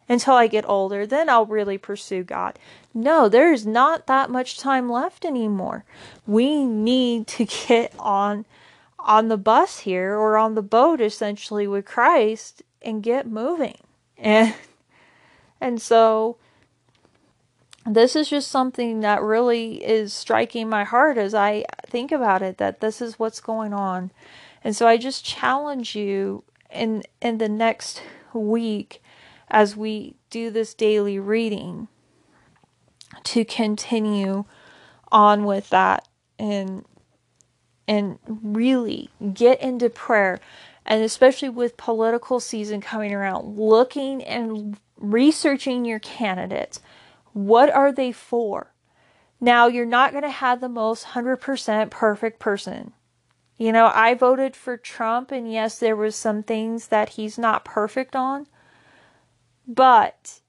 until 0.08 0.34
I 0.34 0.46
get 0.48 0.68
older, 0.68 1.06
then 1.06 1.28
I'll 1.28 1.46
really 1.46 1.78
pursue 1.78 2.24
God. 2.24 2.58
No, 2.94 3.28
there 3.28 3.52
is 3.52 3.66
not 3.66 4.06
that 4.06 4.30
much 4.30 4.58
time 4.58 4.88
left 4.88 5.24
anymore. 5.24 5.84
We 6.26 6.64
need 6.64 7.26
to 7.28 7.44
get 7.68 7.94
on 7.98 8.46
on 8.98 9.28
the 9.28 9.36
bus 9.36 9.80
here 9.80 10.16
or 10.16 10.36
on 10.36 10.56
the 10.56 10.62
boat 10.62 11.00
essentially 11.00 11.68
with 11.68 11.84
Christ 11.84 12.62
and 12.82 13.02
get 13.02 13.28
moving. 13.28 13.78
And 14.18 14.54
And 15.60 15.80
so 15.80 16.36
this 17.86 18.16
is 18.16 18.28
just 18.28 18.50
something 18.50 19.00
that 19.00 19.22
really 19.22 19.84
is 19.84 20.12
striking 20.12 20.68
my 20.68 20.84
heart 20.84 21.18
as 21.18 21.34
I 21.34 21.64
think 21.86 22.12
about 22.12 22.42
it 22.42 22.58
that 22.58 22.80
this 22.80 23.00
is 23.00 23.18
what's 23.18 23.40
going 23.40 23.72
on. 23.72 24.10
And 24.66 24.74
so 24.74 24.88
I 24.88 24.96
just 24.96 25.24
challenge 25.24 25.94
you 25.94 26.42
in 26.72 27.04
in 27.22 27.38
the 27.38 27.48
next 27.48 28.02
week 28.34 29.00
as 29.46 29.76
we 29.76 30.16
do 30.28 30.50
this 30.50 30.74
daily 30.74 31.20
reading 31.20 31.86
to 33.22 33.44
continue 33.44 34.44
on 35.12 35.44
with 35.44 35.70
that 35.70 36.08
and 36.36 36.84
and 37.86 38.18
really 38.26 39.08
get 39.32 39.60
into 39.62 39.88
prayer. 39.88 40.40
And 40.84 41.04
especially 41.04 41.48
with 41.48 41.76
political 41.76 42.40
season 42.40 42.80
coming 42.80 43.14
around 43.14 43.56
looking 43.56 44.20
and 44.24 44.76
researching 44.96 45.84
your 45.84 46.00
candidates. 46.00 46.80
What 47.34 47.70
are 47.70 47.92
they 47.92 48.10
for? 48.10 48.72
Now 49.40 49.68
you're 49.68 49.86
not 49.86 50.10
going 50.10 50.24
to 50.24 50.28
have 50.28 50.60
the 50.60 50.68
most 50.68 51.06
100% 51.06 51.88
perfect 51.90 52.40
person 52.40 52.94
you 53.56 53.72
know 53.72 53.90
i 53.94 54.14
voted 54.14 54.54
for 54.54 54.76
trump 54.76 55.30
and 55.32 55.50
yes 55.50 55.78
there 55.78 55.96
was 55.96 56.14
some 56.14 56.42
things 56.42 56.88
that 56.88 57.10
he's 57.10 57.38
not 57.38 57.64
perfect 57.64 58.14
on 58.14 58.46
but 59.66 60.40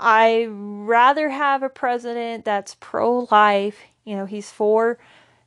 I 0.00 0.46
rather 0.48 1.28
have 1.28 1.62
a 1.62 1.68
president 1.68 2.44
that's 2.44 2.74
pro 2.80 3.28
life. 3.30 3.82
You 4.04 4.16
know, 4.16 4.24
he's 4.24 4.50
for, 4.50 4.98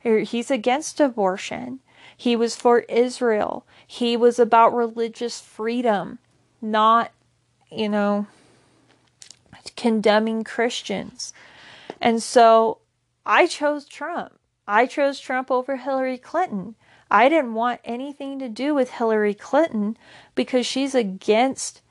er, 0.05 0.19
he's 0.19 0.51
against 0.51 0.99
abortion. 0.99 1.79
He 2.15 2.35
was 2.35 2.55
for 2.55 2.81
Israel. 2.81 3.65
He 3.85 4.15
was 4.15 4.37
about 4.37 4.75
religious 4.75 5.41
freedom, 5.41 6.19
not, 6.61 7.11
you 7.71 7.89
know, 7.89 8.27
condemning 9.75 10.43
Christians. 10.43 11.33
And 11.99 12.21
so 12.21 12.77
I 13.25 13.47
chose 13.47 13.85
Trump. 13.85 14.33
I 14.67 14.85
chose 14.85 15.19
Trump 15.19 15.51
over 15.51 15.77
Hillary 15.77 16.17
Clinton. 16.17 16.75
I 17.11 17.29
didn't 17.29 17.53
want 17.53 17.81
anything 17.83 18.39
to 18.39 18.49
do 18.49 18.73
with 18.73 18.91
Hillary 18.91 19.33
Clinton 19.33 19.97
because 20.35 20.65
she's 20.65 20.95
against 20.95 21.81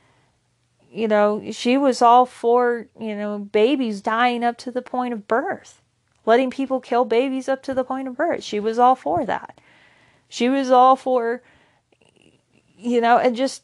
you 0.93 1.09
know, 1.09 1.43
she 1.51 1.79
was 1.79 2.03
all 2.03 2.27
for, 2.27 2.87
you 3.01 3.17
know, 3.17 3.39
babies 3.39 4.03
dying 4.03 4.45
up 4.45 4.59
to 4.59 4.71
the 4.71 4.83
point 4.83 5.15
of 5.15 5.27
birth, 5.27 5.81
letting 6.27 6.51
people 6.51 6.81
kill 6.81 7.07
babies 7.07 7.49
up 7.49 7.63
to 7.63 7.73
the 7.73 7.83
point 7.83 8.09
of 8.09 8.17
birth. 8.17 8.45
She 8.45 8.61
was 8.61 8.79
all 8.79 8.95
for 8.95 9.25
that. 9.25 9.59
She 10.29 10.51
was 10.51 10.71
all 10.71 10.97
for, 10.97 11.43
you 12.77 13.01
know, 13.01 13.17
and 13.17 13.35
just 13.35 13.63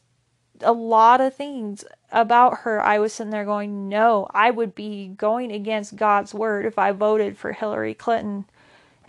a 0.61 0.71
lot 0.71 1.21
of 1.21 1.35
things 1.35 1.85
about 2.11 2.59
her. 2.59 2.81
I 2.81 2.97
was 2.97 3.13
sitting 3.13 3.29
there 3.29 3.45
going, 3.45 3.87
no, 3.87 4.27
I 4.33 4.49
would 4.49 4.73
be 4.73 5.09
going 5.09 5.51
against 5.51 5.95
God's 5.95 6.33
word 6.33 6.65
if 6.65 6.79
I 6.79 6.91
voted 6.91 7.37
for 7.37 7.53
Hillary 7.53 7.93
Clinton. 7.93 8.45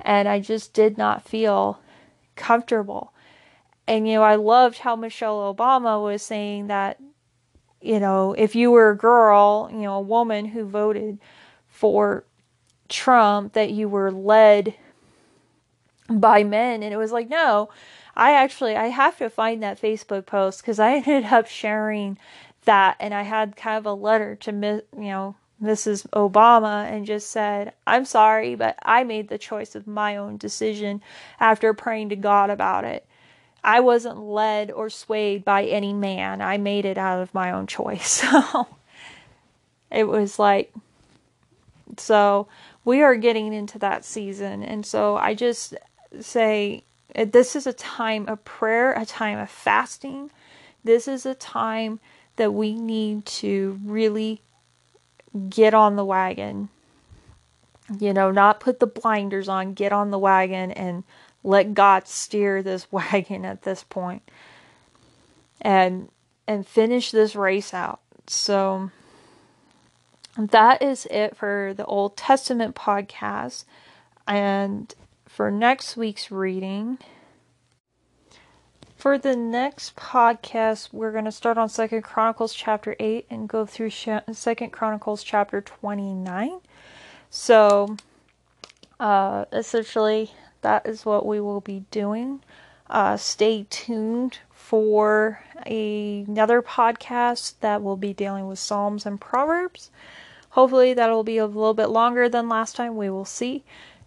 And 0.02 0.28
I 0.28 0.40
just 0.40 0.72
did 0.72 0.98
not 0.98 1.26
feel 1.26 1.80
comfortable. 2.36 3.12
And, 3.86 4.06
you 4.06 4.14
know, 4.14 4.22
I 4.22 4.36
loved 4.36 4.78
how 4.78 4.96
Michelle 4.96 5.54
Obama 5.54 6.02
was 6.02 6.22
saying 6.22 6.68
that 6.68 7.00
you 7.80 7.98
know, 7.98 8.34
if 8.34 8.54
you 8.54 8.70
were 8.70 8.90
a 8.90 8.96
girl, 8.96 9.68
you 9.72 9.82
know, 9.82 9.94
a 9.94 10.00
woman 10.00 10.46
who 10.46 10.64
voted 10.64 11.18
for 11.66 12.24
Trump, 12.88 13.54
that 13.54 13.70
you 13.70 13.88
were 13.88 14.12
led 14.12 14.74
by 16.08 16.44
men. 16.44 16.82
And 16.82 16.92
it 16.92 16.98
was 16.98 17.12
like, 17.12 17.30
no, 17.30 17.70
I 18.14 18.32
actually, 18.32 18.76
I 18.76 18.88
have 18.88 19.16
to 19.18 19.30
find 19.30 19.62
that 19.62 19.80
Facebook 19.80 20.26
post 20.26 20.60
because 20.60 20.78
I 20.78 20.94
ended 21.06 21.26
up 21.26 21.46
sharing 21.46 22.18
that 22.64 22.96
and 23.00 23.14
I 23.14 23.22
had 23.22 23.56
kind 23.56 23.78
of 23.78 23.86
a 23.86 23.94
letter 23.94 24.36
to, 24.36 24.52
you 24.52 25.04
know, 25.04 25.36
Mrs. 25.62 26.06
Obama 26.08 26.90
and 26.90 27.04
just 27.04 27.30
said, 27.30 27.72
I'm 27.86 28.04
sorry, 28.04 28.54
but 28.54 28.78
I 28.82 29.04
made 29.04 29.28
the 29.28 29.38
choice 29.38 29.74
of 29.74 29.86
my 29.86 30.16
own 30.16 30.36
decision 30.36 31.02
after 31.38 31.74
praying 31.74 32.08
to 32.10 32.16
God 32.16 32.50
about 32.50 32.84
it. 32.84 33.06
I 33.62 33.80
wasn't 33.80 34.18
led 34.18 34.70
or 34.70 34.88
swayed 34.88 35.44
by 35.44 35.64
any 35.64 35.92
man. 35.92 36.40
I 36.40 36.56
made 36.56 36.86
it 36.86 36.96
out 36.96 37.20
of 37.20 37.34
my 37.34 37.50
own 37.50 37.66
choice. 37.66 38.24
So 38.30 38.68
it 39.90 40.04
was 40.04 40.38
like, 40.38 40.72
so 41.96 42.46
we 42.84 43.02
are 43.02 43.16
getting 43.16 43.52
into 43.52 43.78
that 43.80 44.04
season. 44.04 44.62
And 44.62 44.86
so 44.86 45.16
I 45.16 45.34
just 45.34 45.74
say, 46.20 46.84
eh, 47.16 47.24
this 47.24 47.56
is 47.56 47.66
a 47.66 47.72
time 47.72 48.28
of 48.28 48.44
prayer, 48.44 48.92
a 48.92 49.04
time 49.04 49.38
of 49.38 49.50
fasting. 49.50 50.30
This 50.84 51.08
is 51.08 51.26
a 51.26 51.34
time 51.34 51.98
that 52.36 52.54
we 52.54 52.74
need 52.74 53.26
to 53.26 53.80
really 53.84 54.40
get 55.48 55.74
on 55.74 55.96
the 55.96 56.04
wagon. 56.04 56.68
You 57.98 58.12
know, 58.12 58.30
not 58.30 58.60
put 58.60 58.78
the 58.78 58.86
blinders 58.86 59.48
on, 59.48 59.74
get 59.74 59.92
on 59.92 60.10
the 60.10 60.18
wagon 60.18 60.70
and 60.70 61.02
let 61.42 61.74
God 61.74 62.06
steer 62.06 62.62
this 62.62 62.86
wagon 62.92 63.44
at 63.44 63.62
this 63.62 63.82
point 63.84 64.22
and 65.60 66.08
and 66.46 66.66
finish 66.66 67.10
this 67.10 67.36
race 67.36 67.72
out. 67.72 68.00
So 68.26 68.90
that 70.36 70.82
is 70.82 71.06
it 71.10 71.36
for 71.36 71.74
the 71.76 71.84
Old 71.84 72.16
Testament 72.16 72.74
podcast. 72.74 73.64
And 74.26 74.92
for 75.26 75.50
next 75.50 75.96
week's 75.96 76.30
reading, 76.30 76.98
for 79.00 79.16
the 79.16 79.34
next 79.34 79.96
podcast, 79.96 80.92
we're 80.92 81.10
going 81.10 81.24
to 81.24 81.32
start 81.32 81.56
on 81.56 81.70
Second 81.70 82.02
Chronicles 82.02 82.52
chapter 82.52 82.94
8 83.00 83.26
and 83.30 83.48
go 83.48 83.64
through 83.64 83.88
Second 83.88 84.72
Chronicles 84.72 85.22
chapter 85.22 85.62
29. 85.62 86.60
So, 87.30 87.96
uh, 88.98 89.46
essentially, 89.52 90.32
that 90.60 90.86
is 90.86 91.06
what 91.06 91.24
we 91.24 91.40
will 91.40 91.62
be 91.62 91.86
doing. 91.90 92.42
Uh, 92.90 93.16
stay 93.16 93.66
tuned 93.70 94.40
for 94.52 95.40
a, 95.64 96.26
another 96.28 96.60
podcast 96.60 97.54
that 97.60 97.82
will 97.82 97.96
be 97.96 98.12
dealing 98.12 98.48
with 98.48 98.58
Psalms 98.58 99.06
and 99.06 99.18
Proverbs. 99.18 99.90
Hopefully, 100.50 100.92
that'll 100.92 101.24
be 101.24 101.38
a 101.38 101.46
little 101.46 101.72
bit 101.72 101.88
longer 101.88 102.28
than 102.28 102.50
last 102.50 102.76
time. 102.76 102.96
We 102.96 103.08
will 103.08 103.24
see. 103.24 103.64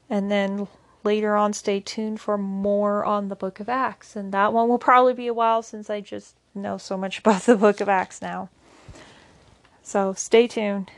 And 0.07 0.29
then 0.29 0.67
later 1.03 1.35
on, 1.35 1.53
stay 1.53 1.79
tuned 1.79 2.19
for 2.19 2.37
more 2.37 3.03
on 3.03 3.29
the 3.29 3.35
book 3.35 3.59
of 3.59 3.69
Acts. 3.69 4.15
And 4.15 4.31
that 4.33 4.53
one 4.53 4.69
will 4.69 4.79
probably 4.79 5.13
be 5.13 5.27
a 5.27 5.33
while 5.33 5.61
since 5.61 5.89
I 5.89 6.01
just 6.01 6.35
know 6.55 6.77
so 6.77 6.97
much 6.97 7.19
about 7.19 7.43
the 7.43 7.55
book 7.55 7.81
of 7.81 7.89
Acts 7.89 8.21
now. 8.21 8.49
So 9.83 10.13
stay 10.13 10.47
tuned. 10.47 10.91